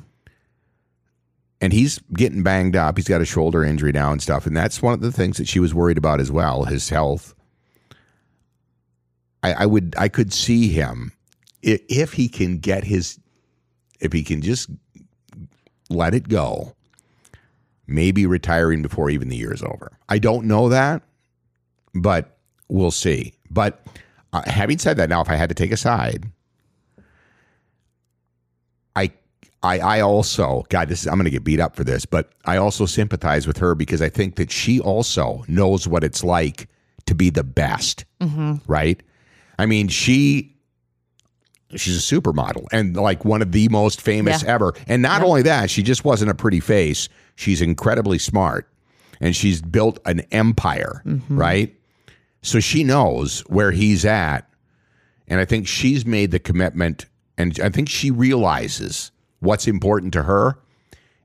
and 1.59 1.73
he's 1.73 1.99
getting 2.13 2.43
banged 2.43 2.75
up. 2.75 2.97
He's 2.97 3.07
got 3.07 3.21
a 3.21 3.25
shoulder 3.25 3.63
injury 3.63 3.91
now 3.91 4.11
and 4.11 4.21
stuff, 4.21 4.45
and 4.45 4.55
that's 4.55 4.81
one 4.81 4.93
of 4.93 5.01
the 5.01 5.11
things 5.11 5.37
that 5.37 5.47
she 5.47 5.59
was 5.59 5.73
worried 5.73 5.97
about 5.97 6.19
as 6.19 6.31
well. 6.31 6.65
His 6.65 6.89
health. 6.89 7.33
I, 9.43 9.53
I 9.53 9.65
would, 9.65 9.95
I 9.97 10.07
could 10.07 10.33
see 10.33 10.69
him 10.69 11.13
if 11.61 12.13
he 12.13 12.27
can 12.29 12.57
get 12.59 12.83
his, 12.83 13.19
if 13.99 14.13
he 14.13 14.23
can 14.23 14.41
just 14.41 14.69
let 15.89 16.13
it 16.13 16.27
go. 16.29 16.75
Maybe 17.87 18.25
retiring 18.25 18.81
before 18.81 19.09
even 19.09 19.29
the 19.29 19.37
year 19.37 19.53
is 19.53 19.63
over. 19.63 19.97
I 20.09 20.19
don't 20.19 20.45
know 20.45 20.69
that, 20.69 21.03
but 21.93 22.37
we'll 22.67 22.91
see. 22.91 23.33
But 23.49 23.85
uh, 24.33 24.43
having 24.45 24.77
said 24.77 24.97
that, 24.97 25.09
now 25.09 25.21
if 25.21 25.29
I 25.29 25.35
had 25.35 25.49
to 25.49 25.55
take 25.55 25.71
a 25.71 25.77
side, 25.77 26.25
I 28.95 29.11
I 29.63 29.79
I 29.79 29.99
also 30.01 30.65
God, 30.69 30.89
this 30.89 31.01
is, 31.01 31.07
I'm 31.07 31.15
going 31.15 31.25
to 31.25 31.31
get 31.31 31.45
beat 31.45 31.61
up 31.61 31.75
for 31.75 31.85
this, 31.85 32.05
but 32.05 32.31
I 32.45 32.57
also 32.57 32.85
sympathize 32.85 33.47
with 33.47 33.57
her 33.57 33.73
because 33.73 34.01
I 34.01 34.09
think 34.09 34.35
that 34.35 34.51
she 34.51 34.79
also 34.81 35.45
knows 35.47 35.87
what 35.87 36.03
it's 36.03 36.23
like 36.23 36.67
to 37.05 37.15
be 37.15 37.29
the 37.29 37.43
best, 37.43 38.03
right? 38.67 39.01
I 39.57 39.65
mean, 39.65 39.87
she 39.87 40.56
she's 41.75 41.97
a 41.97 42.15
supermodel 42.15 42.65
and 42.71 42.95
like 42.95 43.25
one 43.25 43.41
of 43.41 43.51
the 43.51 43.67
most 43.69 44.01
famous 44.01 44.43
Yeah. 44.43 44.53
ever. 44.53 44.73
And 44.87 45.01
not 45.01 45.21
only 45.21 45.41
that, 45.43 45.69
she 45.69 45.83
just 45.83 46.05
wasn't 46.05 46.31
a 46.31 46.35
pretty 46.35 46.59
face. 46.59 47.09
She's 47.35 47.61
incredibly 47.61 48.17
smart 48.19 48.69
and 49.19 49.35
she's 49.35 49.61
built 49.61 49.99
an 50.05 50.21
empire, 50.31 51.01
mm-hmm. 51.05 51.37
right? 51.37 51.75
So 52.41 52.59
she 52.59 52.83
knows 52.83 53.41
where 53.47 53.71
he's 53.71 54.05
at. 54.05 54.49
And 55.27 55.39
I 55.41 55.45
think 55.45 55.67
she's 55.67 56.05
made 56.05 56.31
the 56.31 56.39
commitment 56.39 57.05
and 57.37 57.59
I 57.61 57.69
think 57.69 57.89
she 57.89 58.11
realizes 58.11 59.11
what's 59.39 59.67
important 59.67 60.13
to 60.13 60.23
her. 60.23 60.57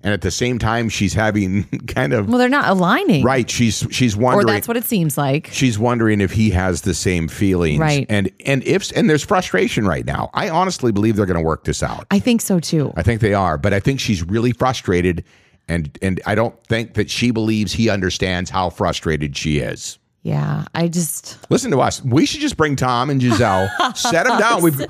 And 0.05 0.13
at 0.13 0.23
the 0.23 0.31
same 0.33 0.59
time, 0.59 0.89
she's 0.89 1.15
having 1.15 1.63
kind 1.87 2.13
of 2.13 2.29
Well, 2.29 2.39
they're 2.39 2.49
not 2.49 2.69
aligning. 2.69 3.25
right. 3.25 3.49
She's 3.49 3.87
she's 3.91 4.17
wondering 4.17 4.49
Or 4.49 4.53
that's 4.53 4.67
what 4.67 4.77
it 4.77 4.85
seems 4.85 5.17
like. 5.17 5.49
she's 5.53 5.79
wondering 5.79 6.21
if 6.21 6.33
he 6.33 6.51
has 6.51 6.83
the 6.83 6.95
same 6.95 7.29
feelings. 7.29 7.79
Right. 7.79 8.07
And 8.09 8.31
and 8.45 8.65
if 8.65 8.91
and 8.97 9.09
there's 9.09 9.25
frustration 9.25 9.87
right 9.87 10.05
now. 10.05 10.31
I 10.35 10.49
honestly 10.49 10.91
believe 10.93 11.17
they're 11.17 11.27
going 11.27 11.39
to 11.41 11.47
work 11.47 11.65
this 11.65 11.83
out. 11.83 12.07
I 12.11 12.19
think 12.19 12.41
so 12.41 12.59
too. 12.59 12.93
I 12.97 13.03
think 13.03 13.21
they 13.21 13.35
are, 13.35 13.57
but 13.59 13.73
I 13.73 13.81
think 13.81 14.01
she's 14.01 14.23
really 14.23 14.53
frustrated 14.53 15.25
and 15.69 15.97
and 16.03 16.21
I 16.27 16.35
don't 16.35 16.61
think 16.67 16.95
that 16.95 17.09
she 17.09 17.31
believes 17.31 17.73
he 17.73 17.89
understands 17.89 18.51
how 18.51 18.71
frustrated 18.71 19.37
she 19.37 19.59
is. 19.59 19.99
Yeah. 20.23 20.65
I 20.75 20.89
just 20.89 21.39
Listen 21.51 21.71
to 21.73 21.81
us. 21.81 22.03
We 22.05 22.27
should 22.27 22.41
just 22.41 22.57
bring 22.57 22.77
Tom 22.77 23.11
and 23.11 23.21
Gisele, 23.21 23.69
set 23.95 24.27
them 24.27 24.39
down. 24.39 24.63
We've 24.63 24.81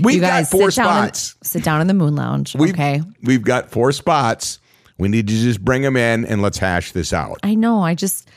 we've 0.00 0.20
guys 0.20 0.50
got 0.50 0.58
four 0.58 0.70
sit 0.70 0.82
down, 0.82 1.04
in, 1.08 1.14
spots. 1.14 1.36
sit 1.42 1.62
down 1.62 1.80
in 1.80 1.86
the 1.86 1.94
moon 1.94 2.16
lounge. 2.16 2.54
We've, 2.56 2.70
okay. 2.72 3.02
We've 3.22 3.42
got 3.42 3.70
four 3.70 3.92
spots. 3.92 4.58
We 4.96 5.08
need 5.08 5.28
to 5.28 5.34
just 5.34 5.64
bring 5.64 5.82
them 5.82 5.96
in 5.96 6.24
and 6.24 6.40
let's 6.42 6.58
hash 6.58 6.92
this 6.92 7.12
out. 7.12 7.38
I 7.42 7.54
know. 7.54 7.82
I 7.82 7.94
just 7.94 8.28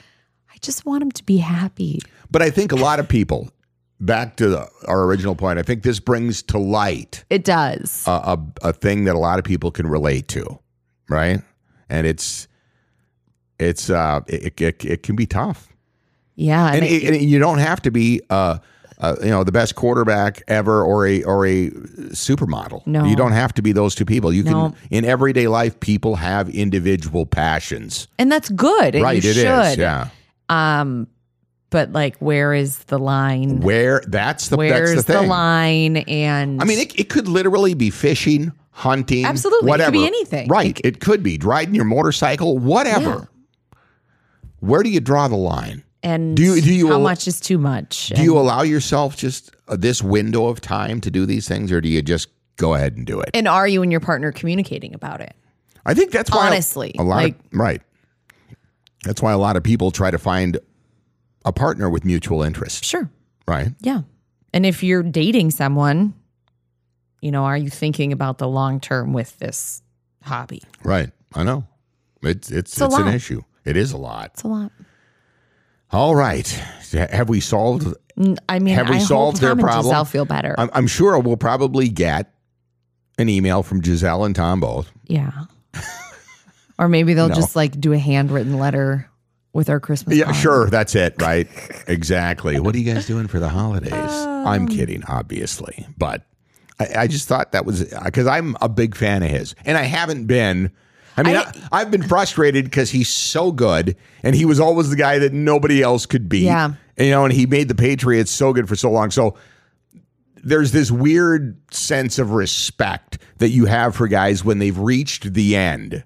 I 0.53 0.57
just 0.61 0.85
want 0.85 0.99
them 1.01 1.11
to 1.11 1.23
be 1.23 1.37
happy. 1.37 1.99
But 2.29 2.41
I 2.41 2.49
think 2.49 2.71
a 2.71 2.75
lot 2.75 2.99
of 2.99 3.07
people, 3.09 3.49
back 3.99 4.35
to 4.37 4.47
the, 4.49 4.69
our 4.87 5.03
original 5.05 5.35
point, 5.35 5.57
I 5.57 5.63
think 5.63 5.83
this 5.83 5.99
brings 5.99 6.43
to 6.43 6.57
light 6.57 7.23
It 7.29 7.43
does. 7.43 8.03
a, 8.07 8.11
a, 8.11 8.39
a 8.69 8.73
thing 8.73 9.05
that 9.05 9.15
a 9.15 9.19
lot 9.19 9.39
of 9.39 9.43
people 9.45 9.71
can 9.71 9.87
relate 9.87 10.27
to, 10.29 10.59
right? 11.09 11.41
And 11.89 12.05
it's 12.05 12.47
it's 13.59 13.89
uh 13.89 14.21
it, 14.27 14.59
it, 14.61 14.85
it 14.85 15.03
can 15.03 15.15
be 15.15 15.25
tough, 15.25 15.70
yeah. 16.41 16.73
and, 16.73 16.83
it- 16.83 17.03
it- 17.03 17.13
and 17.21 17.29
you 17.29 17.39
don't 17.39 17.59
have 17.59 17.81
to 17.83 17.91
be 17.91 18.21
uh, 18.29 18.57
uh 18.99 19.15
you 19.23 19.29
know 19.29 19.43
the 19.43 19.51
best 19.51 19.75
quarterback 19.75 20.41
ever 20.47 20.83
or 20.83 21.07
a 21.07 21.23
or 21.23 21.45
a 21.45 21.69
supermodel. 22.11 22.85
No. 22.85 23.03
you 23.05 23.15
don't 23.15 23.31
have 23.31 23.53
to 23.55 23.61
be 23.61 23.71
those 23.71 23.95
two 23.95 24.05
people. 24.05 24.31
You 24.33 24.43
No. 24.43 24.51
can 24.71 24.75
in 24.91 25.05
everyday 25.05 25.47
life, 25.47 25.79
people 25.79 26.15
have 26.17 26.49
individual 26.49 27.25
passions. 27.25 28.07
and 28.19 28.31
that's 28.31 28.49
good. 28.49 28.95
and 28.95 29.03
right, 29.03 29.17
it 29.17 29.25
is. 29.25 29.35
should. 29.35 29.79
Yeah, 29.79 30.09
Um, 30.49 31.07
but 31.69 31.91
like, 31.93 32.17
where 32.17 32.53
is 32.53 32.79
the 32.85 32.99
line? 32.99 33.61
where 33.61 34.03
that's 34.07 34.49
the 34.49 34.57
Where's 34.57 34.93
that's 34.95 35.05
the 35.07 35.19
thing. 35.19 35.29
line? 35.29 35.97
And 35.97 36.61
I 36.61 36.65
mean, 36.65 36.79
it, 36.79 36.99
it 36.99 37.09
could 37.09 37.27
literally 37.29 37.73
be 37.75 37.89
fishing, 37.89 38.51
hunting, 38.71 39.25
Absolutely. 39.25 39.57
It 39.57 39.61
could 39.61 39.69
whatever. 39.69 39.91
be 39.91 40.05
anything. 40.05 40.47
Right. 40.49 40.79
It, 40.83 40.99
could 40.99 41.23
be 41.23 41.39
riding 41.41 41.73
your 41.73 41.85
motorcycle, 41.85 42.57
whatever. 42.59 43.29
Where 44.59 44.83
do 44.83 44.89
you 44.89 44.99
draw 44.99 45.27
the 45.27 45.37
line? 45.37 45.83
And 46.03 46.35
do 46.35 46.43
you- 46.55 46.61
do 46.61 46.73
you 46.73 46.87
how 46.87 46.93
al- 46.93 46.99
much 47.01 47.27
is 47.27 47.39
too 47.39 47.57
much? 47.57 48.09
Do 48.15 48.23
you 48.23 48.37
allow 48.37 48.61
yourself 48.63 49.15
just 49.17 49.51
uh, 49.67 49.75
this 49.75 50.01
window 50.01 50.47
of 50.47 50.61
time 50.61 50.99
to 51.01 51.11
do 51.11 51.25
these 51.25 51.47
things, 51.47 51.71
or 51.71 51.81
do 51.81 51.89
you 51.89 52.01
just 52.01 52.27
go 52.57 52.73
ahead 52.73 52.95
and 52.97 53.05
do 53.05 53.19
it? 53.21 53.29
and 53.33 53.47
are 53.47 53.67
you 53.67 53.81
and 53.81 53.91
your 53.91 54.01
partner 54.01 54.31
communicating 54.31 54.93
about 54.93 55.21
it? 55.21 55.35
I 55.85 55.93
think 55.93 56.11
that's 56.11 56.29
why 56.31 56.47
Honestly, 56.47 56.93
a 56.99 57.03
lot 57.03 57.15
like- 57.15 57.35
of, 57.39 57.45
right. 57.53 57.81
That's 59.03 59.21
why 59.21 59.31
a 59.31 59.37
lot 59.37 59.55
of 59.55 59.63
people 59.63 59.89
try 59.89 60.11
to 60.11 60.19
find 60.19 60.59
a 61.43 61.51
partner 61.51 61.89
with 61.89 62.05
mutual 62.05 62.43
interest, 62.43 62.85
Sure. 62.85 63.09
right? 63.47 63.69
Yeah. 63.79 64.01
And 64.53 64.63
if 64.65 64.83
you're 64.83 65.01
dating 65.01 65.49
someone, 65.51 66.13
you 67.19 67.31
know, 67.31 67.45
are 67.45 67.57
you 67.57 67.69
thinking 67.69 68.11
about 68.13 68.37
the 68.37 68.47
long 68.47 68.79
term 68.79 69.11
with 69.13 69.39
this 69.39 69.81
hobby? 70.23 70.61
Right. 70.83 71.09
I 71.33 71.41
know. 71.43 71.65
It's 72.21 72.51
it's 72.51 72.79
a 72.79 72.85
it's, 72.85 72.95
an 72.95 73.07
issue. 73.07 73.41
It 73.65 73.75
is 73.75 73.91
a 73.91 73.97
lot. 73.97 74.31
It's 74.33 74.43
a 74.43 74.47
lot. 74.47 74.71
All 75.91 76.15
right. 76.15 76.47
Have 76.93 77.29
we 77.29 77.39
solved 77.39 77.87
I 78.49 78.59
mean, 78.59 78.75
Have 78.75 78.89
we 78.89 78.97
I 78.97 78.99
solved 78.99 79.41
their 79.41 79.55
problem? 79.55 79.85
Gisele 79.85 80.05
feel 80.05 80.25
better. 80.25 80.53
I'm, 80.57 80.69
I'm 80.73 80.87
sure 80.87 81.17
we'll 81.19 81.37
probably 81.37 81.89
get 81.89 82.33
an 83.17 83.29
email 83.29 83.63
from 83.63 83.81
Gisele 83.81 84.25
and 84.25 84.35
Tom 84.35 84.59
both. 84.59 84.91
yeah. 85.05 85.31
or 86.77 86.87
maybe 86.87 87.13
they'll 87.13 87.29
No. 87.29 87.35
just 87.35 87.55
like 87.55 87.79
do 87.79 87.93
a 87.93 87.97
handwritten 87.97 88.57
letter 88.57 89.09
with 89.53 89.69
our 89.69 89.79
Christmas. 89.79 90.17
Yeah, 90.17 90.31
sure. 90.31 90.69
That's 90.69 90.95
it, 90.95 91.15
right? 91.21 91.47
exactly. 91.87 92.59
What 92.59 92.75
are 92.75 92.77
you 92.77 92.93
guys 92.93 93.05
doing 93.05 93.27
for 93.27 93.39
the 93.39 93.49
holidays? 93.49 93.91
I'm 93.93 94.63
um. 94.63 94.67
kidding, 94.67 95.03
obviously. 95.07 95.85
But 95.97 96.25
I, 96.79 96.87
I 96.99 97.07
just 97.07 97.27
thought 97.27 97.51
that 97.51 97.65
was 97.65 97.91
uh, 97.93 98.01
because 98.05 98.27
I'm 98.27 98.55
a 98.61 98.69
big 98.69 98.95
fan 98.95 99.23
of 99.23 99.29
his. 99.29 99.55
And 99.65 99.77
I 99.77 99.83
haven't 99.83 100.25
been. 100.25 100.71
I 101.17 101.23
mean, 101.23 101.35
I, 101.71 101.79
have 101.79 101.91
been 101.91 102.03
frustrated 102.03 102.65
because 102.65 102.91
he's 102.91 103.09
so 103.09 103.51
good 103.51 103.95
and 104.23 104.35
he 104.35 104.45
was 104.45 104.59
always 104.59 104.89
the 104.89 104.95
guy 104.95 105.19
that 105.19 105.33
nobody 105.33 105.81
else 105.81 106.05
could 106.05 106.29
beat. 106.29 106.43
Yeah. 106.43 106.73
And, 106.97 107.07
you 107.07 107.11
know, 107.11 107.25
and 107.25 107.33
he 107.33 107.45
made 107.45 107.67
the 107.67 107.75
Patriots 107.75 108.31
so 108.31 108.53
good 108.53 108.67
for 108.67 108.75
so 108.75 108.89
long. 108.89 109.11
So 109.11 109.35
there's 110.43 110.71
this 110.71 110.91
weird 110.91 111.57
sense 111.73 112.19
of 112.19 112.31
respect 112.31 113.17
that 113.37 113.49
you 113.49 113.65
have 113.65 113.95
for 113.95 114.07
guys 114.07 114.43
when 114.43 114.59
they've 114.59 114.77
reached 114.77 115.33
the 115.33 115.55
end, 115.55 116.03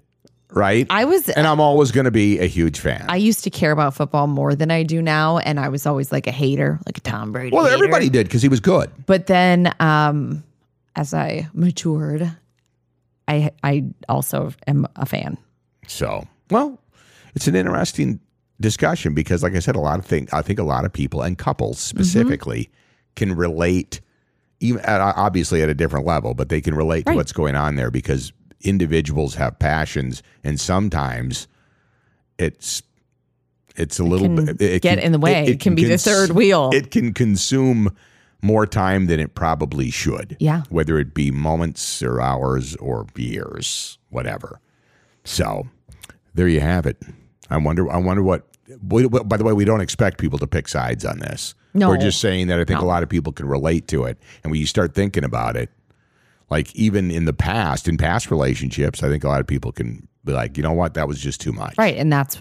right? 0.50 0.86
I 0.90 1.04
was 1.04 1.28
and 1.28 1.46
I'm 1.46 1.60
always 1.60 1.92
going 1.92 2.04
to 2.04 2.10
be 2.10 2.38
a 2.38 2.46
huge 2.46 2.78
fan. 2.78 3.04
I 3.08 3.16
used 3.16 3.44
to 3.44 3.50
care 3.50 3.72
about 3.72 3.94
football 3.94 4.26
more 4.26 4.54
than 4.54 4.70
I 4.70 4.82
do 4.82 5.00
now, 5.00 5.38
and 5.38 5.58
I 5.58 5.68
was 5.68 5.86
always 5.86 6.12
like 6.12 6.26
a 6.26 6.32
hater, 6.32 6.78
like 6.86 6.98
a 6.98 7.00
Tom 7.00 7.32
Brady. 7.32 7.54
well, 7.54 7.64
hater. 7.64 7.74
everybody 7.74 8.08
did 8.08 8.26
because 8.26 8.42
he 8.42 8.48
was 8.48 8.60
good. 8.60 8.90
But 9.06 9.26
then, 9.26 9.72
um, 9.80 10.44
as 10.94 11.14
I 11.14 11.48
matured, 11.52 12.30
I 13.28 13.50
I 13.62 13.84
also 14.08 14.52
am 14.66 14.86
a 14.96 15.06
fan. 15.06 15.38
So, 15.86 16.26
well, 16.50 16.80
it's 17.34 17.46
an 17.46 17.54
interesting 17.54 18.20
discussion 18.60 19.14
because, 19.14 19.42
like 19.42 19.54
I 19.54 19.60
said, 19.60 19.76
a 19.76 19.80
lot 19.80 19.98
of 19.98 20.06
things. 20.06 20.30
I 20.32 20.42
think 20.42 20.58
a 20.58 20.64
lot 20.64 20.84
of 20.84 20.92
people 20.92 21.22
and 21.22 21.36
couples 21.36 21.76
mm-hmm. 21.76 21.98
specifically 21.98 22.70
can 23.14 23.34
relate, 23.34 24.00
even 24.60 24.80
at, 24.84 25.00
obviously 25.00 25.62
at 25.62 25.68
a 25.68 25.74
different 25.74 26.06
level, 26.06 26.34
but 26.34 26.48
they 26.48 26.60
can 26.60 26.74
relate 26.74 27.06
to 27.06 27.14
what's 27.14 27.32
going 27.32 27.56
on 27.56 27.76
there 27.76 27.90
because 27.90 28.32
individuals 28.62 29.34
have 29.34 29.58
passions, 29.58 30.22
and 30.44 30.60
sometimes 30.60 31.48
it's 32.38 32.82
it's 33.76 33.98
a 33.98 34.04
little 34.04 34.28
can 34.28 34.44
bit 34.46 34.60
it 34.60 34.82
get 34.82 34.98
in 34.98 35.12
the 35.12 35.18
way. 35.18 35.46
It 35.46 35.60
can 35.60 35.74
be 35.74 35.84
the 35.84 35.98
third 35.98 36.30
wheel. 36.30 36.70
It 36.72 36.90
can 36.90 37.12
consume 37.12 37.94
more 38.42 38.66
time 38.66 39.06
than 39.06 39.18
it 39.20 39.34
probably 39.34 39.90
should. 39.90 40.36
Yeah. 40.40 40.62
whether 40.68 40.98
it 40.98 41.14
be 41.14 41.30
moments 41.30 42.02
or 42.02 42.20
hours 42.20 42.76
or 42.76 43.06
years, 43.16 43.98
whatever. 44.10 44.60
So 45.24 45.66
there 46.34 46.48
you 46.48 46.60
have 46.60 46.86
it. 46.86 46.96
I 47.50 47.56
wonder. 47.58 47.90
I 47.90 47.96
wonder 47.98 48.22
what. 48.22 48.46
we- 48.88 49.08
By 49.08 49.36
the 49.36 49.44
way, 49.44 49.52
we 49.52 49.64
don't 49.64 49.80
expect 49.80 50.18
people 50.18 50.38
to 50.40 50.46
pick 50.46 50.68
sides 50.68 51.04
on 51.04 51.18
this. 51.20 51.54
No. 51.74 51.88
We're 51.90 51.98
just 51.98 52.20
saying 52.20 52.46
that 52.48 52.58
I 52.58 52.64
think 52.64 52.80
a 52.80 52.84
lot 52.86 53.02
of 53.02 53.08
people 53.08 53.32
can 53.32 53.46
relate 53.46 53.86
to 53.88 54.04
it, 54.04 54.18
and 54.42 54.50
when 54.50 54.58
you 54.60 54.66
start 54.66 54.94
thinking 54.94 55.24
about 55.24 55.56
it, 55.56 55.70
like 56.48 56.74
even 56.74 57.10
in 57.10 57.24
the 57.26 57.32
past, 57.34 57.86
in 57.86 57.96
past 57.98 58.30
relationships, 58.30 59.02
I 59.02 59.08
think 59.08 59.24
a 59.24 59.28
lot 59.28 59.40
of 59.40 59.46
people 59.46 59.72
can 59.72 60.08
be 60.24 60.32
like, 60.32 60.56
you 60.56 60.62
know 60.62 60.72
what, 60.72 60.94
that 60.94 61.06
was 61.06 61.20
just 61.20 61.40
too 61.40 61.52
much. 61.52 61.76
Right, 61.76 61.96
and 61.96 62.10
that's 62.12 62.40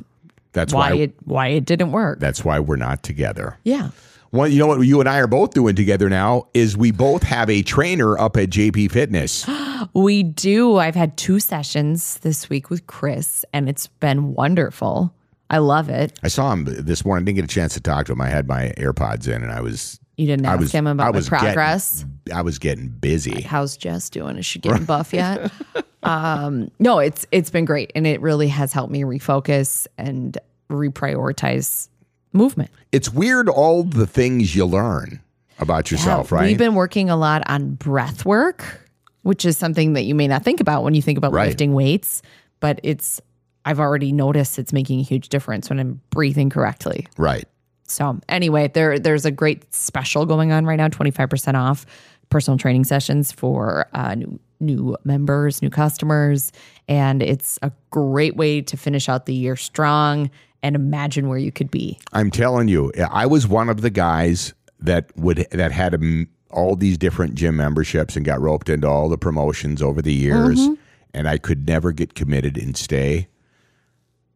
That's 0.54 0.74
why, 0.74 0.92
why. 0.94 0.98
it 1.00 1.16
why 1.26 1.48
it 1.50 1.66
didn't 1.66 1.92
work. 1.92 2.20
that's 2.20 2.46
why 2.46 2.60
we're 2.60 2.78
not 2.78 3.04
together. 3.04 3.58
yeah. 3.64 3.90
Well, 4.36 4.50
you 4.50 4.60
know 4.60 4.68
what 4.68 4.82
you 4.82 5.00
and 5.00 5.08
I 5.08 5.20
are 5.20 5.28
both 5.28 5.54
doing 5.54 5.78
together 5.78 6.10
now 6.10 6.50
is 6.54 6.76
we 6.76 6.92
both 6.92 7.24
have 7.24 7.50
a 7.50 7.62
trainer 7.62 8.18
up 8.18 8.36
at 8.36 8.50
JP 8.50 8.92
Fitness. 8.92 9.50
We 9.94 10.24
do. 10.24 10.78
I've 10.78 10.96
had 10.96 11.16
two 11.18 11.40
sessions 11.40 12.18
this 12.20 12.50
week 12.50 12.70
with 12.70 12.88
Chris, 12.88 13.46
and 13.54 13.70
it's 13.70 13.88
been 13.88 14.34
wonderful. 14.34 15.14
I 15.50 15.60
love 15.60 15.90
it. 15.90 16.18
I 16.24 16.28
saw 16.30 16.52
him 16.54 16.64
this 16.66 17.06
morning. 17.06 17.26
Didn't 17.26 17.36
get 17.36 17.46
a 17.46 17.54
chance 17.54 17.74
to 17.76 17.82
talk 17.82 18.06
to 18.08 18.14
him. 18.14 18.22
I 18.22 18.30
had 18.30 18.48
my 18.48 18.74
AirPods 18.78 19.28
in 19.28 19.44
and 19.44 19.52
I 19.52 19.62
was 19.62 20.00
You 20.16 20.26
didn't 20.26 20.46
ask 20.46 20.60
was 20.60 20.72
him 20.72 20.88
about 20.88 21.16
I 21.16 21.20
my 21.20 21.26
progress. 21.26 22.04
Getting, 22.26 22.38
I 22.38 22.42
was 22.42 22.58
getting 22.58 22.88
busy. 22.88 23.42
How's 23.42 23.78
Jess 23.78 24.10
doing? 24.10 24.38
Is 24.38 24.46
she 24.46 24.60
getting 24.62 24.86
buff 24.86 25.14
yet? 25.14 25.52
um, 26.04 26.72
no, 26.80 27.00
it's 27.00 27.28
it's 27.32 27.52
been 27.52 27.66
great, 27.66 27.92
and 27.96 28.08
it 28.08 28.22
really 28.22 28.48
has 28.48 28.74
helped 28.74 28.92
me 28.92 29.04
refocus 29.04 29.88
and 29.98 30.38
reprioritize 30.70 31.90
movement. 32.36 32.70
It's 32.92 33.12
weird 33.12 33.50
all 33.50 33.84
the 33.84 34.06
things 34.08 34.56
you 34.56 34.66
learn 34.66 35.22
about 35.60 35.90
yourself, 35.92 36.32
right? 36.32 36.48
We've 36.48 36.58
been 36.58 36.76
working 36.76 37.10
a 37.10 37.16
lot 37.16 37.42
on 37.48 37.76
breath 37.76 38.26
work, 38.26 38.82
which 39.24 39.46
is 39.46 39.58
something 39.58 39.94
that 39.94 40.04
you 40.04 40.14
may 40.16 40.28
not 40.28 40.44
think 40.44 40.60
about 40.60 40.84
when 40.84 40.94
you 40.94 41.02
think 41.02 41.18
about 41.18 41.32
Right. 41.32 41.48
lifting 41.48 41.74
weights, 41.74 42.22
but 42.60 42.80
it's 42.84 43.22
I've 43.68 43.80
already 43.80 44.12
noticed 44.12 44.60
it's 44.60 44.72
making 44.74 45.00
a 45.00 45.04
huge 45.04 45.30
difference 45.30 45.70
when 45.70 45.80
I'm 45.80 46.00
breathing 46.12 46.50
correctly. 46.52 47.08
right. 47.18 47.48
So 47.88 48.20
anyway, 48.30 48.68
there 48.68 48.98
there's 49.00 49.26
a 49.26 49.32
great 49.32 49.74
special 49.74 50.26
going 50.26 50.52
on 50.52 50.66
right 50.66 50.76
now, 50.76 50.88
25% 50.88 51.54
off 51.56 51.86
personal 52.30 52.58
training 52.58 52.84
sessions 52.84 53.32
for 53.32 53.88
uh, 53.94 54.16
new 54.16 54.40
new 54.60 54.96
members, 55.04 55.62
new 55.62 55.70
customers, 55.70 56.52
and 56.88 57.22
it's 57.22 57.60
a 57.62 57.72
great 57.92 58.36
way 58.36 58.62
to 58.62 58.76
finish 58.78 59.08
out 59.10 59.26
the 59.28 59.34
year 59.36 59.56
strong 59.56 60.30
and 60.66 60.76
imagine 60.76 61.28
where 61.30 61.38
you 61.38 61.52
could 61.52 61.70
be. 61.70 62.00
I'm 62.12 62.32
telling 62.32 62.68
you, 62.68 62.92
I 63.12 63.28
was 63.28 63.48
one 63.48 63.70
of 63.70 63.82
the 63.82 63.92
guys 63.92 64.56
that 64.80 65.16
would 65.16 65.46
that 65.52 65.72
had 65.72 65.94
um, 65.94 66.28
all 66.50 66.76
these 66.76 66.98
different 66.98 67.36
gym 67.36 67.58
memberships 67.58 68.16
and 68.16 68.26
got 68.26 68.42
roped 68.42 68.68
into 68.68 68.88
all 68.88 69.08
the 69.08 69.18
promotions 69.18 69.82
over 69.84 70.02
the 70.02 70.14
years, 70.14 70.60
Mm-hmm. 70.60 70.74
and 71.14 71.28
I 71.28 71.38
could 71.38 71.68
never 71.68 71.92
get 71.92 72.16
committed 72.16 72.58
and 72.58 72.76
stay. 72.76 73.28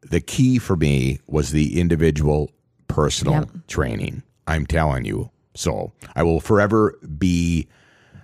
The 0.01 0.21
key 0.21 0.59
for 0.59 0.75
me 0.75 1.19
was 1.25 1.49
the 1.51 1.79
individual 1.79 2.51
personal 2.87 3.33
Yep. 3.33 3.49
training. 3.67 4.21
I'm 4.47 4.65
telling 4.67 5.05
you. 5.05 5.31
So 5.55 5.93
I 6.15 6.21
will 6.23 6.39
forever 6.39 6.97
be 7.17 7.67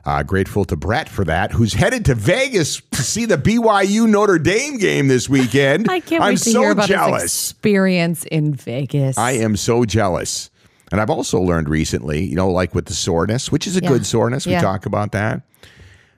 uh, 0.06 0.24
grateful 0.24 0.66
to 0.66 0.76
Brett 0.76 1.10
for 1.10 1.24
that, 1.26 1.52
who's 1.52 1.74
headed 1.74 2.06
to 2.06 2.16
Vegas 2.16 2.82
to 2.92 3.02
see 3.02 3.26
the 3.26 3.38
BYU 3.38 4.08
Notre 4.08 4.38
Dame 4.38 4.78
game 4.78 5.08
this 5.08 5.28
weekend. 5.28 5.90
I 5.90 6.00
can't 6.00 6.22
I'm 6.24 6.30
wait 6.34 6.38
to 6.40 6.50
so 6.52 6.62
hear 6.62 6.72
about 6.72 6.88
jealous. 6.88 7.24
his 7.24 7.32
experience 7.52 8.24
in 8.26 8.54
Vegas. 8.54 9.18
I 9.18 9.32
am 9.32 9.56
so 9.56 9.84
jealous. 9.86 10.50
And 10.92 11.02
I've 11.02 11.10
also 11.10 11.40
learned 11.42 11.68
recently, 11.70 12.24
you 12.24 12.36
know, 12.36 12.50
like 12.52 12.76
with 12.76 12.86
the 12.86 12.94
soreness, 12.94 13.52
which 13.52 13.66
is 13.66 13.76
a 13.76 13.82
Yeah. 13.82 13.90
good 13.90 14.06
soreness, 14.06 14.46
we 14.46 14.52
Yeah. 14.52 14.62
talk 14.62 14.86
about 14.86 15.12
that. 15.14 15.42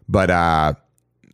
But 0.10 0.30
uh 0.30 0.74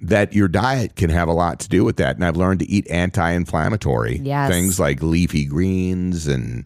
that 0.06 0.34
your 0.34 0.50
diet 0.50 0.98
can 0.98 1.10
have 1.10 1.30
a 1.30 1.34
lot 1.34 1.62
to 1.62 1.70
do 1.70 1.86
with 1.86 1.96
that. 1.96 2.16
And 2.18 2.26
I've 2.26 2.36
learned 2.36 2.60
to 2.60 2.70
eat 2.70 2.86
anti-inflammatory 2.90 4.20
Yes. 4.22 4.52
things 4.52 4.78
like 4.78 5.02
leafy 5.02 5.46
greens 5.46 6.28
and 6.28 6.66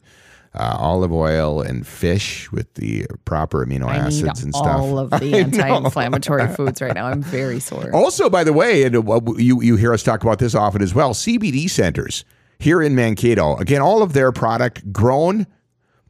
uh, 0.54 0.76
olive 0.80 1.12
oil 1.12 1.62
and 1.62 1.86
fish 1.86 2.52
with 2.52 2.74
the 2.76 3.06
proper 3.26 3.66
amino 3.66 3.88
I 3.88 3.98
acids 3.98 4.44
and 4.44 4.54
stuff. 4.54 4.80
all 4.80 5.00
of 5.00 5.10
the 5.20 5.34
anti-inflammatory 5.36 6.48
foods 6.56 6.82
right 6.82 6.94
now. 6.94 7.08
I'm 7.08 7.22
very 7.22 7.60
sore. 7.60 7.94
Also, 7.94 8.30
by 8.30 8.44
the 8.44 8.54
way, 8.54 8.84
and 8.84 8.96
uh, 8.96 9.22
you 9.38 9.62
you 9.62 9.76
hear 9.76 9.94
us 9.94 10.04
talk 10.04 10.24
about 10.24 10.40
this 10.40 10.56
often 10.56 10.82
as 10.82 10.94
well. 10.96 11.14
CBD 11.14 11.70
centers 11.70 12.26
here 12.60 12.82
in 12.82 12.96
Mankato. 12.96 13.56
Again, 13.58 13.82
all 13.82 14.02
of 14.02 14.14
their 14.14 14.32
product 14.32 14.92
grown, 14.92 15.46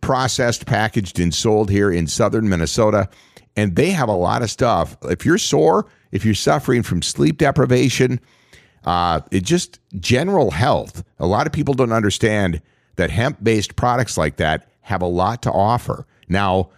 processed, 0.01 0.65
packaged, 0.65 1.19
and 1.19 1.33
sold 1.33 1.69
here 1.69 1.91
in 1.91 2.07
southern 2.07 2.47
Minnesota, 2.47 3.09
and 3.55 3.75
they 3.75 3.91
have 3.91 4.09
a 4.09 4.15
lot 4.15 4.41
of 4.41 4.49
stuff. 4.49 4.97
If 5.03 5.25
you're 5.25 5.37
sore, 5.37 5.87
if 6.11 6.23
you're 6.23 6.35
suffering 6.35 6.83
from 6.83 7.01
sleep 7.01 7.37
deprivation, 7.37 8.19
uh, 8.85 9.21
it 9.31 9.43
just 9.43 9.79
general 9.99 10.51
health. 10.51 11.03
A 11.19 11.27
lot 11.27 11.47
of 11.47 11.53
people 11.53 11.73
don't 11.73 11.91
understand 11.91 12.61
that 12.97 13.09
hemp-based 13.09 13.75
products 13.75 14.17
like 14.17 14.37
that 14.37 14.67
have 14.81 15.01
a 15.01 15.07
lot 15.07 15.41
to 15.43 15.51
offer. 15.51 16.05
Now, 16.27 16.69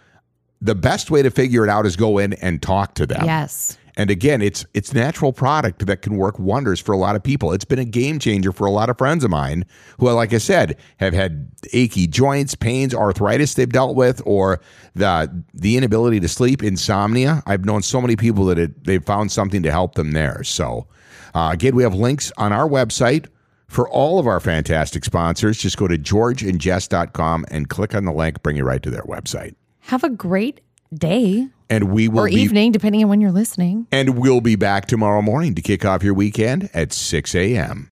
the 0.60 0.74
best 0.74 1.10
way 1.10 1.22
to 1.22 1.30
figure 1.30 1.64
it 1.64 1.70
out 1.70 1.86
is 1.86 1.96
go 1.96 2.18
in 2.18 2.34
and 2.34 2.62
talk 2.62 2.94
to 2.94 3.06
them. 3.06 3.24
Yes. 3.24 3.76
And 3.96 4.10
again, 4.10 4.40
it's 4.40 4.64
it's 4.72 4.94
natural 4.94 5.32
product 5.32 5.84
that 5.86 6.00
can 6.00 6.16
work 6.16 6.38
wonders 6.38 6.80
for 6.80 6.92
a 6.92 6.96
lot 6.96 7.16
of 7.16 7.22
people. 7.22 7.52
It's 7.52 7.64
been 7.64 7.78
a 7.78 7.84
game 7.84 8.18
changer 8.18 8.52
for 8.52 8.66
a 8.66 8.70
lot 8.70 8.88
of 8.88 8.96
friends 8.96 9.24
of 9.24 9.30
mine 9.30 9.64
who, 9.98 10.10
like 10.10 10.32
I 10.32 10.38
said, 10.38 10.78
have 10.98 11.12
had 11.12 11.50
achy 11.72 12.06
joints, 12.06 12.54
pains, 12.54 12.94
arthritis 12.94 13.54
they've 13.54 13.68
dealt 13.68 13.96
with, 13.96 14.22
or 14.24 14.60
the 14.94 15.44
the 15.52 15.76
inability 15.76 16.20
to 16.20 16.28
sleep, 16.28 16.62
insomnia. 16.62 17.42
I've 17.46 17.64
known 17.64 17.82
so 17.82 18.00
many 18.00 18.16
people 18.16 18.44
that 18.46 18.58
it, 18.58 18.84
they've 18.84 19.04
found 19.04 19.32
something 19.32 19.62
to 19.64 19.70
help 19.70 19.96
them 19.96 20.12
there. 20.12 20.44
So, 20.44 20.86
uh, 21.34 21.50
again, 21.52 21.74
we 21.74 21.82
have 21.82 21.94
links 21.94 22.32
on 22.38 22.52
our 22.52 22.68
website 22.68 23.26
for 23.70 23.88
all 23.88 24.18
of 24.18 24.26
our 24.26 24.40
fantastic 24.40 25.04
sponsors. 25.04 25.56
Just 25.56 25.76
go 25.76 25.86
to 25.86 25.96
georgeandjess.com 25.96 27.46
and 27.50 27.68
click 27.68 27.94
on 27.94 28.04
the 28.04 28.12
link, 28.12 28.42
bring 28.42 28.56
you 28.56 28.64
right 28.64 28.82
to 28.82 28.90
their 28.90 29.04
website. 29.04 29.54
Have 29.84 30.02
a 30.02 30.10
great 30.10 30.60
day 30.92 31.48
And 31.70 31.92
we 31.92 32.08
will 32.08 32.24
or 32.24 32.28
be 32.28 32.34
evening, 32.34 32.72
depending 32.72 33.04
on 33.04 33.08
when 33.08 33.20
you're 33.20 33.30
listening. 33.30 33.86
And 33.92 34.18
we'll 34.18 34.40
be 34.40 34.56
back 34.56 34.86
tomorrow 34.86 35.22
morning 35.22 35.54
to 35.54 35.62
kick 35.62 35.84
off 35.84 36.02
your 36.02 36.14
weekend 36.14 36.68
at 36.74 36.92
6 36.92 37.34
a.m. 37.36 37.88